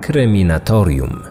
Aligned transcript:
Kryminatorium. 0.00 1.22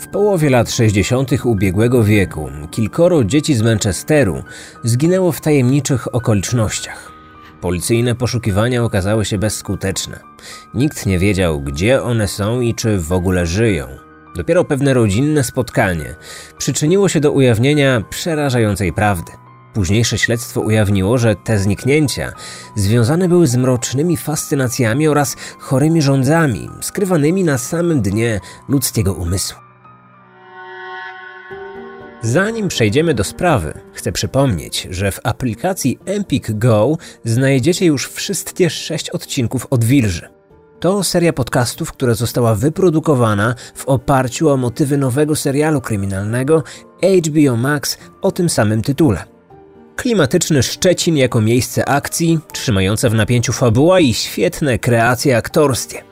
W 0.00 0.08
połowie 0.08 0.50
lat 0.50 0.70
60. 0.70 1.30
ubiegłego 1.44 2.04
wieku 2.04 2.50
kilkoro 2.70 3.24
dzieci 3.24 3.54
z 3.54 3.62
Manchesteru 3.62 4.42
zginęło 4.84 5.32
w 5.32 5.40
tajemniczych 5.40 6.14
okolicznościach. 6.14 7.12
Policyjne 7.60 8.14
poszukiwania 8.14 8.84
okazały 8.84 9.24
się 9.24 9.38
bezskuteczne. 9.38 10.20
Nikt 10.74 11.06
nie 11.06 11.18
wiedział, 11.18 11.60
gdzie 11.60 12.02
one 12.02 12.28
są 12.28 12.60
i 12.60 12.74
czy 12.74 12.98
w 12.98 13.12
ogóle 13.12 13.46
żyją. 13.46 13.86
Dopiero 14.36 14.64
pewne 14.64 14.94
rodzinne 14.94 15.44
spotkanie 15.44 16.14
przyczyniło 16.58 17.08
się 17.08 17.20
do 17.20 17.32
ujawnienia 17.32 18.02
przerażającej 18.10 18.92
prawdy. 18.92 19.32
Późniejsze 19.74 20.18
śledztwo 20.18 20.60
ujawniło, 20.60 21.18
że 21.18 21.34
te 21.34 21.58
zniknięcia 21.58 22.32
związane 22.76 23.28
były 23.28 23.46
z 23.46 23.56
mrocznymi 23.56 24.16
fascynacjami 24.16 25.08
oraz 25.08 25.36
chorymi 25.58 26.02
rządzami, 26.02 26.68
skrywanymi 26.80 27.44
na 27.44 27.58
samym 27.58 28.02
dnie 28.02 28.40
ludzkiego 28.68 29.14
umysłu. 29.14 29.58
Zanim 32.22 32.68
przejdziemy 32.68 33.14
do 33.14 33.24
sprawy, 33.24 33.80
chcę 33.92 34.12
przypomnieć, 34.12 34.88
że 34.90 35.12
w 35.12 35.20
aplikacji 35.24 35.98
Empik 36.04 36.58
Go 36.58 36.96
znajdziecie 37.24 37.86
już 37.86 38.08
wszystkie 38.08 38.70
sześć 38.70 39.10
odcinków 39.10 39.66
od 39.70 39.84
Wilży. 39.84 40.28
To 40.80 41.04
seria 41.04 41.32
podcastów, 41.32 41.92
która 41.92 42.14
została 42.14 42.54
wyprodukowana 42.54 43.54
w 43.74 43.88
oparciu 43.88 44.48
o 44.48 44.56
motywy 44.56 44.98
nowego 44.98 45.36
serialu 45.36 45.80
kryminalnego 45.80 46.62
HBO 47.02 47.56
Max 47.56 47.98
o 48.22 48.32
tym 48.32 48.48
samym 48.48 48.82
tytule. 48.82 49.39
Klimatyczny 50.00 50.62
Szczecin 50.62 51.16
jako 51.16 51.40
miejsce 51.40 51.88
akcji, 51.88 52.38
trzymająca 52.52 53.08
w 53.10 53.14
napięciu 53.14 53.52
fabuła 53.52 54.00
i 54.00 54.14
świetne 54.14 54.78
kreacje 54.78 55.36
aktorskie. 55.36 56.02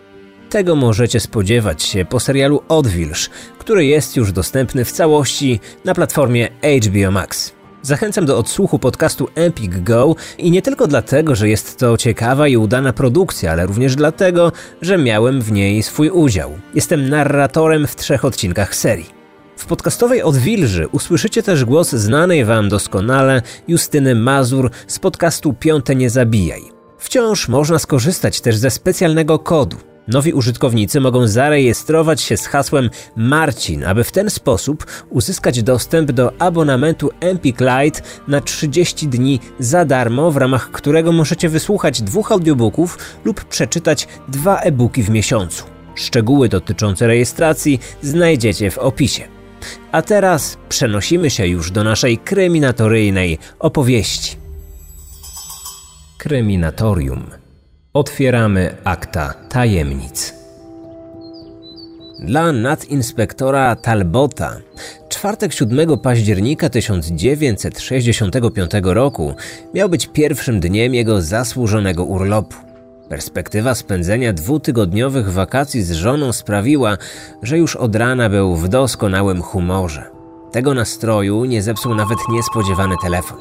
Tego 0.51 0.77
możecie 0.77 1.21
spodziewać 1.21 1.83
się 1.83 2.05
po 2.05 2.21
serialu 2.21 2.63
Odwilż, 2.69 3.31
który 3.59 3.87
jest 3.87 4.17
już 4.17 4.33
dostępny 4.33 4.85
w 4.85 4.93
całości 4.93 5.61
na 5.85 5.95
platformie 5.95 6.49
HBO 6.87 7.11
Max. 7.11 7.53
Zachęcam 7.83 8.27
do 8.27 8.39
odsłuchu 8.39 8.79
podcastu 8.79 9.29
Epic 9.35 9.73
Go 9.77 10.17
i 10.39 10.51
nie 10.51 10.63
tylko 10.63 10.87
dlatego, 10.87 11.35
że 11.35 11.49
jest 11.49 11.79
to 11.79 11.97
ciekawa 11.97 12.49
i 12.49 12.57
udana 12.57 12.93
produkcja, 12.93 13.53
ale 13.53 13.67
również 13.67 13.97
dlatego, 13.97 14.53
że 14.83 14.99
miałem 14.99 15.43
w 15.43 15.53
niej 15.53 15.83
swój 15.83 16.11
udział. 16.11 16.59
Jestem 16.75 17.09
narratorem 17.09 17.87
w 17.87 17.97
trzech 17.97 18.25
odcinkach 18.25 18.75
serii. 18.75 19.18
W 19.59 19.67
podcastowej 19.67 20.23
Odwilży 20.23 20.89
usłyszycie 20.89 21.43
też 21.43 21.65
głos 21.65 21.91
znanej 21.91 22.45
Wam 22.45 22.69
doskonale 22.69 23.43
Justyny 23.69 24.15
Mazur 24.15 24.71
z 24.87 24.99
podcastu 24.99 25.53
Piąte 25.53 25.95
Nie 25.95 26.11
Zabijaj. 26.11 26.63
Wciąż 26.99 27.49
można 27.49 27.79
skorzystać 27.79 28.41
też 28.41 28.57
ze 28.57 28.71
specjalnego 28.71 29.39
kodu. 29.39 29.77
Nowi 30.09 30.33
użytkownicy 30.33 31.01
mogą 31.01 31.27
zarejestrować 31.27 32.21
się 32.21 32.37
z 32.37 32.47
hasłem 32.47 32.91
Marcin, 33.17 33.85
aby 33.85 34.05
w 34.05 34.13
ten 34.13 34.31
sposób 34.31 34.87
uzyskać 35.11 35.63
dostęp 35.63 36.13
do 36.13 36.33
abonamentu 36.39 37.11
Empik 37.21 37.61
Lite 37.61 38.01
na 38.29 38.41
30 38.41 39.09
dni 39.09 39.41
za 39.59 39.85
darmo, 39.85 40.31
w 40.31 40.37
ramach 40.37 40.71
którego 40.71 41.13
możecie 41.13 41.49
wysłuchać 41.49 42.03
dwóch 42.03 42.33
audiobooków 42.33 42.99
lub 43.25 43.45
przeczytać 43.45 44.09
dwa 44.29 44.61
e-booki 44.61 45.03
w 45.03 45.11
miesiącu. 45.11 45.65
Szczegóły 45.95 46.49
dotyczące 46.49 47.07
rejestracji 47.07 47.81
znajdziecie 48.03 48.71
w 48.71 48.79
opisie. 48.79 49.38
A 49.93 50.03
teraz 50.03 50.59
przenosimy 50.69 51.31
się 51.31 51.47
już 51.47 51.71
do 51.71 51.85
naszej 51.85 52.19
kryminatoryjnej 52.19 53.39
opowieści. 53.59 54.37
Kryminatorium. 56.19 57.31
Otwieramy 57.93 58.77
akta 58.85 59.35
tajemnic. 59.49 60.35
Dla 62.21 62.53
nadinspektora 62.53 63.77
Talbota 63.77 64.57
czwartek 65.09 65.53
7 65.53 65.99
października 65.99 66.69
1965 66.69 68.71
roku 68.83 69.35
miał 69.75 69.89
być 69.89 70.07
pierwszym 70.07 70.61
dniem 70.61 70.95
jego 70.95 71.23
zasłużonego 71.23 72.05
urlopu. 72.05 72.68
Perspektywa 73.09 73.75
spędzenia 73.75 74.33
dwutygodniowych 74.33 75.33
wakacji 75.33 75.83
z 75.83 75.93
żoną 75.93 76.33
sprawiła, 76.33 76.97
że 77.43 77.59
już 77.59 77.77
od 77.77 77.97
rana 77.97 78.29
był 78.29 78.57
w 78.57 78.69
doskonałym 78.69 79.43
humorze. 79.43 80.05
Tego 80.53 80.75
nastroju 80.75 81.45
nie 81.45 81.63
zepsuł 81.63 81.95
nawet 81.95 82.19
niespodziewany 82.29 82.95
telefon. 83.03 83.39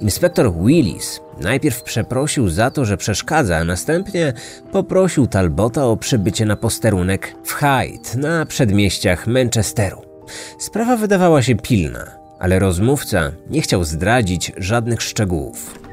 Inspektor 0.00 0.52
Willis 0.54 1.20
najpierw 1.40 1.82
przeprosił 1.82 2.48
za 2.48 2.70
to, 2.70 2.84
że 2.84 2.96
przeszkadza, 2.96 3.56
a 3.56 3.64
następnie 3.64 4.32
poprosił 4.72 5.26
Talbota 5.26 5.86
o 5.86 5.96
przybycie 5.96 6.46
na 6.46 6.56
posterunek 6.56 7.34
w 7.44 7.52
Hyde 7.52 8.28
na 8.28 8.46
przedmieściach 8.46 9.26
Manchesteru. 9.26 10.02
Sprawa 10.58 10.96
wydawała 10.96 11.42
się 11.42 11.54
pilna, 11.54 12.04
ale 12.38 12.58
rozmówca 12.58 13.32
nie 13.50 13.60
chciał 13.60 13.84
zdradzić 13.84 14.52
żadnych 14.56 15.02
szczegółów. 15.02 15.87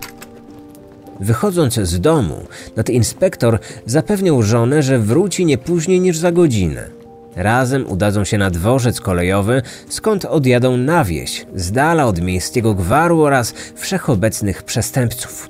Wychodząc 1.20 1.74
z 1.74 2.00
domu, 2.00 2.36
nadinspektor 2.76 3.60
zapewniał 3.86 4.44
żonę, 4.44 4.84
że 4.84 5.00
wróci 5.00 5.46
nie 5.46 5.58
później 5.58 6.00
niż 6.00 6.18
za 6.18 6.32
godzinę. 6.32 6.90
Razem 7.36 7.88
udadzą 7.90 8.24
się 8.24 8.38
na 8.38 8.50
dworzec 8.50 9.02
kolejowy, 9.02 9.62
skąd 9.90 10.26
odjadą 10.26 10.78
na 10.78 11.04
wieś, 11.04 11.46
z 11.56 11.72
dala 11.72 12.06
od 12.06 12.22
miejskiego 12.22 12.74
gwaru 12.74 13.22
oraz 13.22 13.54
wszechobecnych 13.76 14.64
przestępców. 14.64 15.50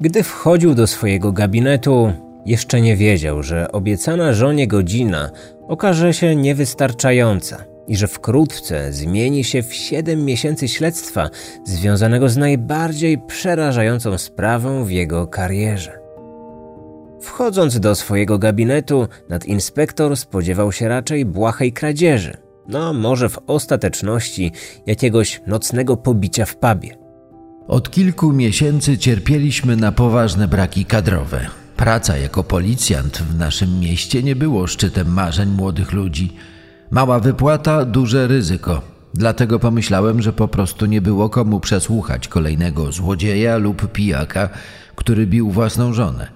Gdy 0.00 0.22
wchodził 0.22 0.74
do 0.74 0.86
swojego 0.86 1.32
gabinetu, 1.32 2.12
jeszcze 2.46 2.80
nie 2.80 2.96
wiedział, 2.96 3.42
że 3.42 3.72
obiecana 3.72 4.32
żonie 4.32 4.68
godzina 4.68 5.30
okaże 5.68 6.14
się 6.14 6.36
niewystarczająca 6.36 7.71
i 7.88 7.96
że 7.96 8.08
wkrótce 8.08 8.92
zmieni 8.92 9.44
się 9.44 9.62
w 9.62 9.74
siedem 9.74 10.24
miesięcy 10.24 10.68
śledztwa 10.68 11.30
związanego 11.64 12.28
z 12.28 12.36
najbardziej 12.36 13.18
przerażającą 13.18 14.18
sprawą 14.18 14.84
w 14.84 14.90
jego 14.90 15.26
karierze. 15.26 15.98
Wchodząc 17.20 17.80
do 17.80 17.94
swojego 17.94 18.38
gabinetu, 18.38 19.08
nadinspektor 19.28 20.16
spodziewał 20.16 20.72
się 20.72 20.88
raczej 20.88 21.24
błahej 21.24 21.72
kradzieży, 21.72 22.36
no 22.68 22.92
może 22.92 23.28
w 23.28 23.38
ostateczności 23.46 24.52
jakiegoś 24.86 25.40
nocnego 25.46 25.96
pobicia 25.96 26.44
w 26.46 26.56
pubie. 26.56 26.96
Od 27.68 27.90
kilku 27.90 28.32
miesięcy 28.32 28.98
cierpieliśmy 28.98 29.76
na 29.76 29.92
poważne 29.92 30.48
braki 30.48 30.84
kadrowe. 30.84 31.46
Praca 31.76 32.16
jako 32.16 32.44
policjant 32.44 33.18
w 33.18 33.38
naszym 33.38 33.80
mieście 33.80 34.22
nie 34.22 34.36
było 34.36 34.66
szczytem 34.66 35.12
marzeń 35.12 35.48
młodych 35.48 35.92
ludzi. 35.92 36.36
Mała 36.92 37.20
wypłata, 37.20 37.84
duże 37.84 38.26
ryzyko. 38.26 38.82
Dlatego 39.14 39.58
pomyślałem, 39.58 40.22
że 40.22 40.32
po 40.32 40.48
prostu 40.48 40.86
nie 40.86 41.00
było 41.00 41.28
komu 41.28 41.60
przesłuchać 41.60 42.28
kolejnego 42.28 42.92
złodzieja 42.92 43.56
lub 43.56 43.92
pijaka, 43.92 44.48
który 44.96 45.26
bił 45.26 45.50
własną 45.50 45.92
żonę. 45.92 46.28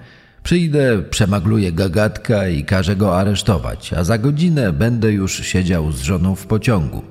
Przyjdę, 0.43 1.03
przemagluję 1.11 1.73
gagatka 1.73 2.49
i 2.49 2.65
każę 2.65 2.97
go 2.97 3.19
aresztować, 3.19 3.93
a 3.93 4.05
za 4.05 4.19
godzinę 4.19 4.73
będę 4.73 5.13
już 5.13 5.37
siedział 5.47 5.93
z 5.93 6.01
żoną 6.01 6.35
w 6.35 6.47
pociągu. 6.47 7.03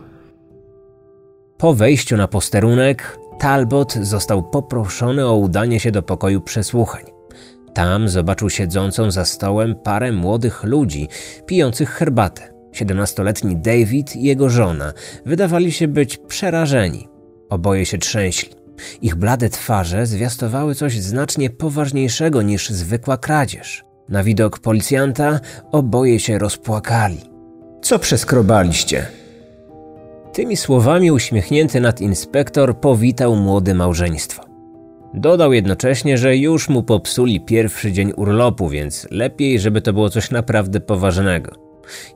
Po 1.57 1.73
wejściu 1.73 2.17
na 2.17 2.27
posterunek, 2.27 3.17
Talbot 3.39 3.93
został 3.93 4.43
poproszony 4.43 5.25
o 5.25 5.35
udanie 5.35 5.79
się 5.79 5.91
do 5.91 6.03
pokoju 6.03 6.41
przesłuchań. 6.41 7.03
Tam 7.73 8.09
zobaczył 8.09 8.49
siedzącą 8.49 9.11
za 9.11 9.25
stołem 9.25 9.75
parę 9.83 10.11
młodych 10.11 10.63
ludzi 10.63 11.07
pijących 11.45 11.89
herbatę. 11.89 12.54
Siedemnastoletni 12.75 13.55
David 13.55 14.15
i 14.15 14.23
jego 14.23 14.49
żona 14.49 14.93
wydawali 15.25 15.71
się 15.71 15.87
być 15.87 16.17
przerażeni. 16.17 17.07
Oboje 17.49 17.85
się 17.85 17.97
trzęśli. 17.97 18.49
Ich 19.01 19.15
blade 19.15 19.49
twarze 19.49 20.05
zwiastowały 20.05 20.75
coś 20.75 20.99
znacznie 20.99 21.49
poważniejszego 21.49 22.41
niż 22.41 22.69
zwykła 22.69 23.17
kradzież. 23.17 23.85
Na 24.09 24.23
widok 24.23 24.59
policjanta 24.59 25.39
oboje 25.71 26.19
się 26.19 26.37
rozpłakali. 26.37 27.17
Co 27.81 27.99
przeskrobaliście? 27.99 29.05
Tymi 30.33 30.57
słowami 30.57 31.11
uśmiechnięty 31.11 31.79
nadinspektor 31.79 32.79
powitał 32.79 33.35
młode 33.35 33.73
małżeństwo. 33.73 34.43
Dodał 35.13 35.53
jednocześnie, 35.53 36.17
że 36.17 36.37
już 36.37 36.69
mu 36.69 36.83
popsuli 36.83 37.41
pierwszy 37.41 37.91
dzień 37.91 38.13
urlopu, 38.15 38.69
więc 38.69 39.07
lepiej, 39.11 39.59
żeby 39.59 39.81
to 39.81 39.93
było 39.93 40.09
coś 40.09 40.31
naprawdę 40.31 40.79
poważnego. 40.79 41.64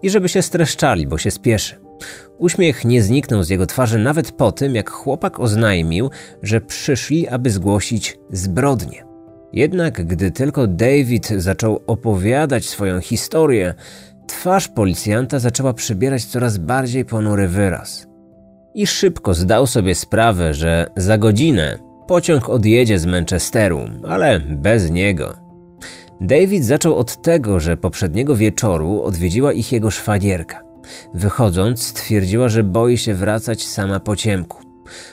I 0.01 0.09
żeby 0.09 0.29
się 0.29 0.41
streszczali, 0.41 1.07
bo 1.07 1.17
się 1.17 1.31
spieszy. 1.31 1.75
Uśmiech 2.37 2.85
nie 2.85 3.03
zniknął 3.03 3.43
z 3.43 3.49
jego 3.49 3.65
twarzy 3.65 3.99
nawet 3.99 4.31
po 4.31 4.51
tym, 4.51 4.75
jak 4.75 4.89
chłopak 4.89 5.39
oznajmił, 5.39 6.09
że 6.43 6.61
przyszli, 6.61 7.27
aby 7.27 7.49
zgłosić 7.49 8.17
zbrodnię. 8.31 9.05
Jednak 9.53 10.05
gdy 10.05 10.31
tylko 10.31 10.67
David 10.67 11.27
zaczął 11.27 11.83
opowiadać 11.87 12.65
swoją 12.65 13.01
historię, 13.01 13.73
twarz 14.27 14.67
policjanta 14.67 15.39
zaczęła 15.39 15.73
przybierać 15.73 16.25
coraz 16.25 16.57
bardziej 16.57 17.05
ponury 17.05 17.47
wyraz. 17.47 18.07
I 18.73 18.87
szybko 18.87 19.33
zdał 19.33 19.67
sobie 19.67 19.95
sprawę, 19.95 20.53
że 20.53 20.87
za 20.97 21.17
godzinę 21.17 21.79
pociąg 22.07 22.49
odjedzie 22.49 22.99
z 22.99 23.05
Manchesteru, 23.05 23.79
ale 24.07 24.39
bez 24.39 24.91
niego. 24.91 25.48
David 26.21 26.65
zaczął 26.65 26.95
od 26.95 27.21
tego, 27.21 27.59
że 27.59 27.77
poprzedniego 27.77 28.35
wieczoru 28.35 29.01
odwiedziła 29.01 29.53
ich 29.53 29.71
jego 29.71 29.91
szwagierka. 29.91 30.61
Wychodząc, 31.13 31.83
stwierdziła, 31.83 32.49
że 32.49 32.63
boi 32.63 32.97
się 32.97 33.13
wracać 33.13 33.67
sama 33.67 33.99
po 33.99 34.15
ciemku. 34.15 34.63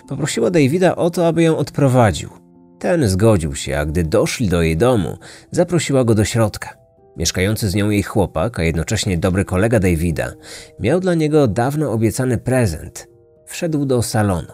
Poprosiła 0.09 0.51
Davida 0.51 0.97
o 0.97 1.11
to, 1.11 1.27
aby 1.27 1.43
ją 1.43 1.57
odprowadził. 1.57 2.31
Ten 2.79 3.09
zgodził 3.09 3.55
się, 3.55 3.79
a 3.79 3.87
gdy 3.87 4.05
doszli 4.05 4.49
do 4.49 4.63
jej 4.63 4.77
domu, 4.77 5.17
zaprosiła 5.51 6.05
go 6.05 6.15
do 6.15 6.25
środka. 6.25 6.77
Mieszkający 7.17 7.71
z 7.71 7.75
nią 7.75 7.91
jej 7.91 8.03
chłopak, 8.03 8.59
a 8.59 8.63
jednocześnie 8.63 9.19
dobry 9.19 9.45
kolega 9.45 9.81
Davida, 9.81 10.33
miał 10.81 11.01
dla 11.01 11.15
niego 11.15 11.47
dawno 11.49 11.93
obiecany 11.93 12.39
prezent. 12.39 13.09
Wszedł 13.47 13.85
do 13.85 14.03
salonu. 14.03 14.53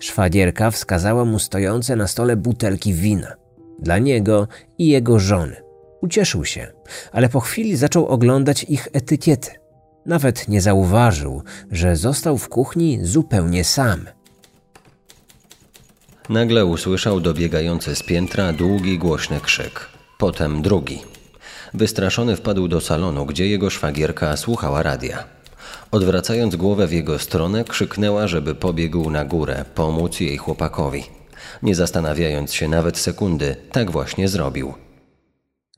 Szwagierka 0.00 0.70
wskazała 0.70 1.24
mu 1.24 1.38
stojące 1.38 1.96
na 1.96 2.06
stole 2.06 2.36
butelki 2.36 2.94
wina. 2.94 3.34
Dla 3.78 3.98
niego 3.98 4.48
i 4.78 4.88
jego 4.88 5.18
żony. 5.18 5.67
Ucieszył 6.00 6.44
się, 6.44 6.72
ale 7.12 7.28
po 7.28 7.40
chwili 7.40 7.76
zaczął 7.76 8.06
oglądać 8.06 8.64
ich 8.64 8.88
etykiety. 8.92 9.50
Nawet 10.06 10.48
nie 10.48 10.60
zauważył, 10.60 11.42
że 11.70 11.96
został 11.96 12.38
w 12.38 12.48
kuchni 12.48 12.98
zupełnie 13.02 13.64
sam. 13.64 14.06
Nagle 16.28 16.66
usłyszał 16.66 17.20
dobiegający 17.20 17.94
z 17.94 18.02
piętra 18.02 18.52
długi, 18.52 18.98
głośny 18.98 19.40
krzyk. 19.40 19.88
Potem 20.18 20.62
drugi. 20.62 21.02
Wystraszony 21.74 22.36
wpadł 22.36 22.68
do 22.68 22.80
salonu, 22.80 23.26
gdzie 23.26 23.48
jego 23.48 23.70
szwagierka 23.70 24.36
słuchała 24.36 24.82
radia. 24.82 25.24
Odwracając 25.90 26.56
głowę 26.56 26.86
w 26.86 26.92
jego 26.92 27.18
stronę, 27.18 27.64
krzyknęła, 27.64 28.26
żeby 28.26 28.54
pobiegł 28.54 29.10
na 29.10 29.24
górę, 29.24 29.64
pomóc 29.74 30.20
jej 30.20 30.36
chłopakowi. 30.36 31.04
Nie 31.62 31.74
zastanawiając 31.74 32.52
się 32.54 32.68
nawet 32.68 32.98
sekundy, 32.98 33.56
tak 33.72 33.90
właśnie 33.90 34.28
zrobił. 34.28 34.74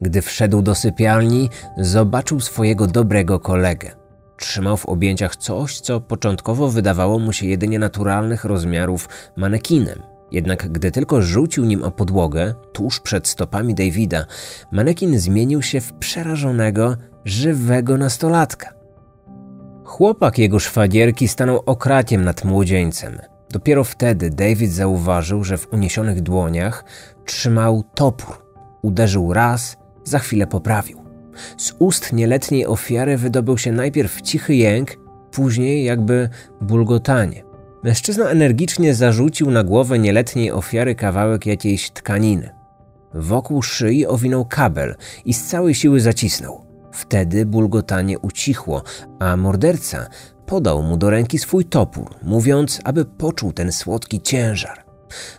Gdy 0.01 0.23
wszedł 0.23 0.63
do 0.63 0.75
sypialni, 0.75 1.51
zobaczył 1.77 2.41
swojego 2.41 2.87
dobrego 2.87 3.41
kolegę. 3.41 3.91
Trzymał 4.37 4.77
w 4.77 4.87
objęciach 4.87 5.37
coś, 5.37 5.81
co 5.81 6.01
początkowo 6.01 6.69
wydawało 6.69 7.19
mu 7.19 7.33
się 7.33 7.47
jedynie 7.47 7.79
naturalnych 7.79 8.45
rozmiarów 8.45 9.09
manekinem. 9.37 10.03
Jednak 10.33 10.73
gdy 10.73 10.91
tylko 10.91 11.23
rzucił 11.23 11.65
nim 11.65 11.83
o 11.83 11.91
podłogę, 11.91 12.55
tuż 12.73 13.01
przed 13.01 13.29
stopami 13.29 13.75
Davida, 13.75 14.27
manekin 14.73 15.19
zmienił 15.19 15.63
się 15.63 15.81
w 15.81 15.93
przerażonego, 15.93 16.97
żywego 17.25 17.97
nastolatka. 17.97 18.75
Chłopak 19.85 20.39
jego 20.39 20.59
szwagierki 20.59 21.29
stanął 21.29 21.63
okrakiem 21.67 22.25
nad 22.25 22.45
młodzieńcem. 22.45 23.19
Dopiero 23.51 23.85
wtedy 23.85 24.31
David 24.31 24.73
zauważył, 24.73 25.45
że 25.45 25.59
w 25.59 25.73
uniesionych 25.73 26.21
dłoniach 26.21 26.85
trzymał 27.25 27.85
topór. 27.95 28.47
Uderzył 28.83 29.33
raz, 29.33 29.77
za 30.05 30.19
chwilę 30.19 30.47
poprawił. 30.47 31.01
Z 31.57 31.75
ust 31.79 32.13
nieletniej 32.13 32.67
ofiary 32.67 33.17
wydobył 33.17 33.59
się 33.59 33.73
najpierw 33.73 34.23
cichy 34.23 34.55
jęk, 34.55 34.97
później 35.31 35.85
jakby 35.85 36.29
bulgotanie. 36.61 37.45
Mężczyzna 37.83 38.29
energicznie 38.29 38.95
zarzucił 38.95 39.51
na 39.51 39.65
głowę 39.65 39.99
nieletniej 39.99 40.53
ofiary 40.53 40.95
kawałek 40.95 41.47
jakiejś 41.47 41.91
tkaniny. 41.91 42.51
Wokół 43.15 43.63
szyi 43.63 44.07
owinął 44.07 44.45
kabel 44.45 44.95
i 45.25 45.35
z 45.35 45.47
całej 45.47 45.75
siły 45.75 46.01
zacisnął. 46.01 46.65
Wtedy 46.93 47.47
bulgotanie 47.47 48.19
ucichło, 48.19 48.83
a 49.19 49.37
morderca 49.37 50.07
podał 50.47 50.83
mu 50.83 50.97
do 50.97 51.11
ręki 51.11 51.39
swój 51.39 51.65
topór, 51.65 52.15
mówiąc, 52.23 52.81
aby 52.85 53.05
poczuł 53.05 53.53
ten 53.53 53.73
słodki 53.73 54.21
ciężar. 54.21 54.90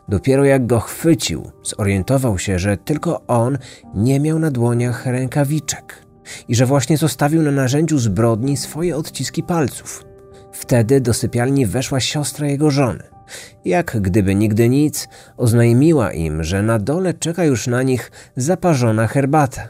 Dopiero 0.10 0.46
jak 0.46 0.68
go 0.68 0.80
chwycił, 0.80 1.52
zorientował 1.64 2.40
się, 2.40 2.60
że 2.60 2.78
tylko 2.78 3.22
on 3.28 3.58
nie 3.96 4.20
miał 4.20 4.40
na 4.40 4.52
dłoniach 4.52 5.06
rękawiczek 5.06 6.06
i 6.48 6.56
że 6.56 6.66
właśnie 6.66 6.98
zostawił 6.98 7.42
na 7.42 7.52
narzędziu 7.52 8.00
zbrodni 8.00 8.58
swoje 8.58 8.98
odciski 8.98 9.44
palców. 9.44 10.06
Wtedy 10.52 11.02
do 11.02 11.14
sypialni 11.14 11.66
weszła 11.66 12.00
siostra 12.00 12.48
jego 12.48 12.72
żony. 12.72 13.04
Jak 13.66 13.98
gdyby 14.02 14.36
nigdy 14.36 14.70
nic, 14.70 15.08
oznajmiła 15.38 16.12
im, 16.12 16.44
że 16.44 16.64
na 16.64 16.80
dole 16.80 17.14
czeka 17.14 17.44
już 17.44 17.68
na 17.68 17.84
nich 17.84 18.12
zaparzona 18.36 19.08
herbata. 19.08 19.68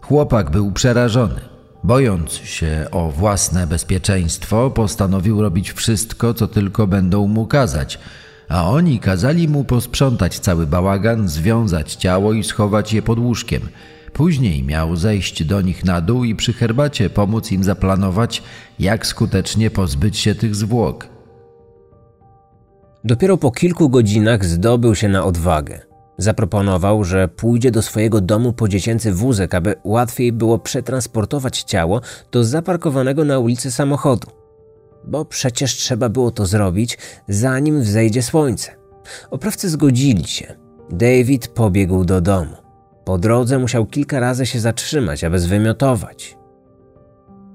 Chłopak 0.00 0.50
był 0.50 0.72
przerażony. 0.72 1.40
Bojąc 1.84 2.32
się 2.32 2.86
o 2.90 3.10
własne 3.10 3.66
bezpieczeństwo, 3.66 4.70
postanowił 4.70 5.42
robić 5.42 5.72
wszystko, 5.72 6.34
co 6.34 6.48
tylko 6.48 6.86
będą 6.86 7.26
mu 7.26 7.46
kazać, 7.46 7.98
a 8.48 8.70
oni 8.70 8.98
kazali 8.98 9.48
mu 9.48 9.64
posprzątać 9.64 10.38
cały 10.38 10.66
bałagan, 10.66 11.28
związać 11.28 11.94
ciało 11.94 12.32
i 12.32 12.44
schować 12.44 12.92
je 12.92 13.02
pod 13.02 13.18
łóżkiem. 13.18 13.62
Później 14.12 14.62
miał 14.62 14.96
zejść 14.96 15.44
do 15.44 15.60
nich 15.60 15.84
na 15.84 16.00
dół 16.00 16.24
i 16.24 16.34
przy 16.34 16.52
herbacie 16.52 17.10
pomóc 17.10 17.52
im 17.52 17.64
zaplanować, 17.64 18.42
jak 18.78 19.06
skutecznie 19.06 19.70
pozbyć 19.70 20.18
się 20.18 20.34
tych 20.34 20.54
zwłok. 20.54 21.08
Dopiero 23.04 23.36
po 23.36 23.50
kilku 23.50 23.88
godzinach 23.88 24.44
zdobył 24.44 24.94
się 24.94 25.08
na 25.08 25.24
odwagę. 25.24 25.80
Zaproponował, 26.18 27.04
że 27.04 27.28
pójdzie 27.28 27.70
do 27.70 27.82
swojego 27.82 28.20
domu 28.20 28.52
po 28.52 28.68
dziecięcy 28.68 29.12
wózek, 29.12 29.54
aby 29.54 29.74
łatwiej 29.84 30.32
było 30.32 30.58
przetransportować 30.58 31.62
ciało 31.62 32.00
do 32.32 32.44
zaparkowanego 32.44 33.24
na 33.24 33.38
ulicy 33.38 33.70
samochodu. 33.70 34.45
Bo 35.06 35.24
przecież 35.24 35.76
trzeba 35.76 36.08
było 36.08 36.30
to 36.30 36.46
zrobić, 36.46 36.98
zanim 37.28 37.82
wzejdzie 37.82 38.22
słońce. 38.22 38.76
Oprawcy 39.30 39.68
zgodzili 39.70 40.26
się. 40.26 40.54
David 40.90 41.48
pobiegł 41.48 42.04
do 42.04 42.20
domu. 42.20 42.56
Po 43.04 43.18
drodze 43.18 43.58
musiał 43.58 43.86
kilka 43.86 44.20
razy 44.20 44.46
się 44.46 44.60
zatrzymać, 44.60 45.24
aby 45.24 45.38
zwymiotować. 45.38 46.38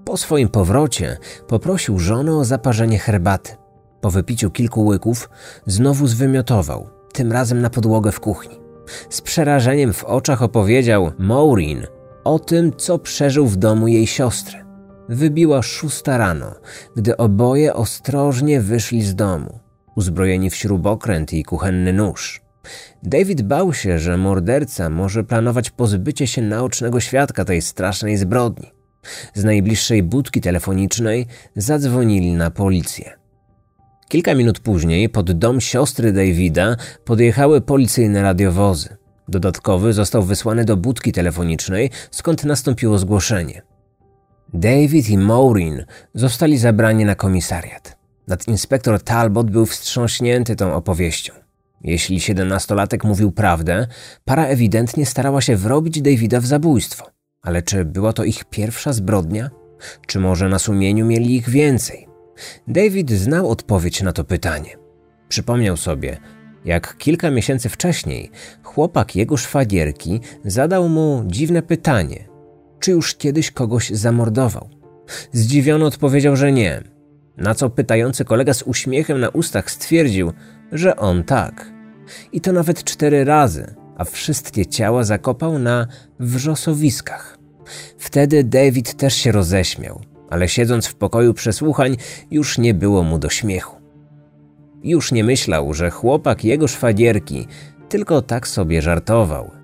Po 0.06 0.18
swoim 0.18 0.50
powrocie 0.50 1.18
poprosił 1.48 2.00
żonę 2.00 2.36
o 2.36 2.46
zaparzenie 2.46 3.00
herbaty. 3.00 3.56
Po 4.02 4.12
wypiciu 4.12 4.52
kilku 4.52 4.86
łyków 4.86 5.30
znowu 5.66 6.08
zwymiotował, 6.08 6.90
tym 7.14 7.32
razem 7.32 7.62
na 7.62 7.70
podłogę 7.70 8.12
w 8.12 8.20
kuchni. 8.20 8.60
Z 9.10 9.22
przerażeniem 9.22 9.94
w 9.94 10.04
oczach 10.04 10.42
opowiedział 10.42 11.12
Maureen 11.18 11.88
o 12.24 12.40
tym, 12.40 12.72
co 12.78 13.00
przeżył 13.00 13.48
w 13.48 13.56
domu 13.56 13.88
jej 13.88 14.08
siostry. 14.08 14.61
Wybiła 15.12 15.62
szósta 15.62 16.18
rano, 16.18 16.56
gdy 16.96 17.18
oboje 17.18 17.74
ostrożnie 17.74 18.62
wyszli 18.62 19.02
z 19.02 19.16
domu, 19.16 19.60
uzbrojeni 19.96 20.50
w 20.50 20.56
śrubokręt 20.56 21.34
i 21.34 21.44
kuchenny 21.44 21.94
nóż. 21.94 22.42
David 23.04 23.42
bał 23.42 23.74
się, 23.74 24.00
że 24.00 24.18
morderca 24.18 24.90
może 24.90 25.24
planować 25.24 25.70
pozbycie 25.70 26.28
się 26.28 26.42
naocznego 26.42 27.00
świadka 27.00 27.46
tej 27.46 27.62
strasznej 27.62 28.18
zbrodni. 28.18 28.72
Z 29.34 29.44
najbliższej 29.44 30.04
budki 30.04 30.42
telefonicznej 30.42 31.28
zadzwonili 31.56 32.34
na 32.34 32.52
policję. 32.52 33.12
Kilka 34.10 34.36
minut 34.36 34.60
później 34.60 35.10
pod 35.10 35.32
dom 35.32 35.62
siostry 35.62 36.14
Davida 36.14 36.76
podjechały 37.06 37.62
policyjne 37.62 38.22
radiowozy. 38.22 38.98
Dodatkowy 39.28 39.94
został 39.94 40.24
wysłany 40.24 40.66
do 40.66 40.78
budki 40.78 41.12
telefonicznej, 41.12 41.90
skąd 42.12 42.44
nastąpiło 42.44 42.98
zgłoszenie. 42.98 43.71
David 44.54 45.10
i 45.10 45.18
Maureen 45.18 45.86
zostali 46.14 46.58
zabrani 46.58 47.06
na 47.06 47.16
komisariat. 47.16 47.98
Nadinspektor 48.28 49.04
Talbot 49.04 49.52
był 49.52 49.66
wstrząśnięty 49.66 50.56
tą 50.56 50.74
opowieścią. 50.74 51.34
Jeśli 51.84 52.20
siedemnastolatek 52.20 53.04
mówił 53.04 53.32
prawdę, 53.32 53.88
para 54.26 54.46
ewidentnie 54.46 55.06
starała 55.06 55.42
się 55.42 55.56
wrobić 55.56 56.02
Davida 56.02 56.40
w 56.40 56.46
zabójstwo. 56.46 57.06
Ale 57.42 57.62
czy 57.62 57.86
była 57.86 58.14
to 58.14 58.24
ich 58.24 58.46
pierwsza 58.46 58.94
zbrodnia? 58.94 59.50
Czy 60.08 60.20
może 60.20 60.50
na 60.50 60.60
sumieniu 60.60 61.06
mieli 61.06 61.36
ich 61.36 61.50
więcej? 61.50 62.08
David 62.68 63.12
znał 63.12 63.50
odpowiedź 63.50 64.02
na 64.02 64.14
to 64.14 64.24
pytanie. 64.24 64.78
Przypomniał 65.30 65.78
sobie, 65.78 66.18
jak 66.66 66.98
kilka 66.98 67.32
miesięcy 67.32 67.70
wcześniej 67.70 68.32
chłopak 68.64 69.16
jego 69.16 69.38
szwagierki 69.38 70.20
zadał 70.46 70.90
mu 70.90 71.24
dziwne 71.28 71.62
pytanie: 71.62 72.31
czy 72.82 72.92
już 72.92 73.16
kiedyś 73.16 73.52
kogoś 73.52 73.90
zamordował? 73.90 74.70
Zdziwiony 75.32 75.86
odpowiedział, 75.86 76.36
że 76.36 76.52
nie. 76.52 76.84
Na 77.38 77.56
co 77.56 77.70
pytający 77.70 78.26
kolega 78.26 78.54
z 78.54 78.64
uśmiechem 78.64 79.20
na 79.20 79.30
ustach 79.30 79.72
stwierdził, 79.72 80.32
że 80.72 80.96
on 80.96 81.24
tak. 81.24 81.72
I 82.32 82.42
to 82.42 82.52
nawet 82.52 82.84
cztery 82.84 83.24
razy, 83.24 83.76
a 83.98 84.04
wszystkie 84.04 84.66
ciała 84.66 85.04
zakopał 85.04 85.60
na 85.60 85.88
wrzosowiskach. 86.20 87.38
Wtedy 87.98 88.44
David 88.44 88.94
też 88.94 89.14
się 89.16 89.32
roześmiał, 89.32 90.02
ale 90.30 90.48
siedząc 90.48 90.88
w 90.88 90.96
pokoju 90.96 91.34
przesłuchań, 91.34 91.98
już 92.32 92.58
nie 92.58 92.74
było 92.74 93.04
mu 93.04 93.20
do 93.20 93.30
śmiechu. 93.30 93.82
Już 94.84 95.12
nie 95.12 95.24
myślał, 95.24 95.74
że 95.74 95.90
chłopak 95.90 96.44
jego 96.44 96.68
szwagierki 96.68 97.48
tylko 97.90 98.22
tak 98.22 98.48
sobie 98.48 98.82
żartował. 98.82 99.61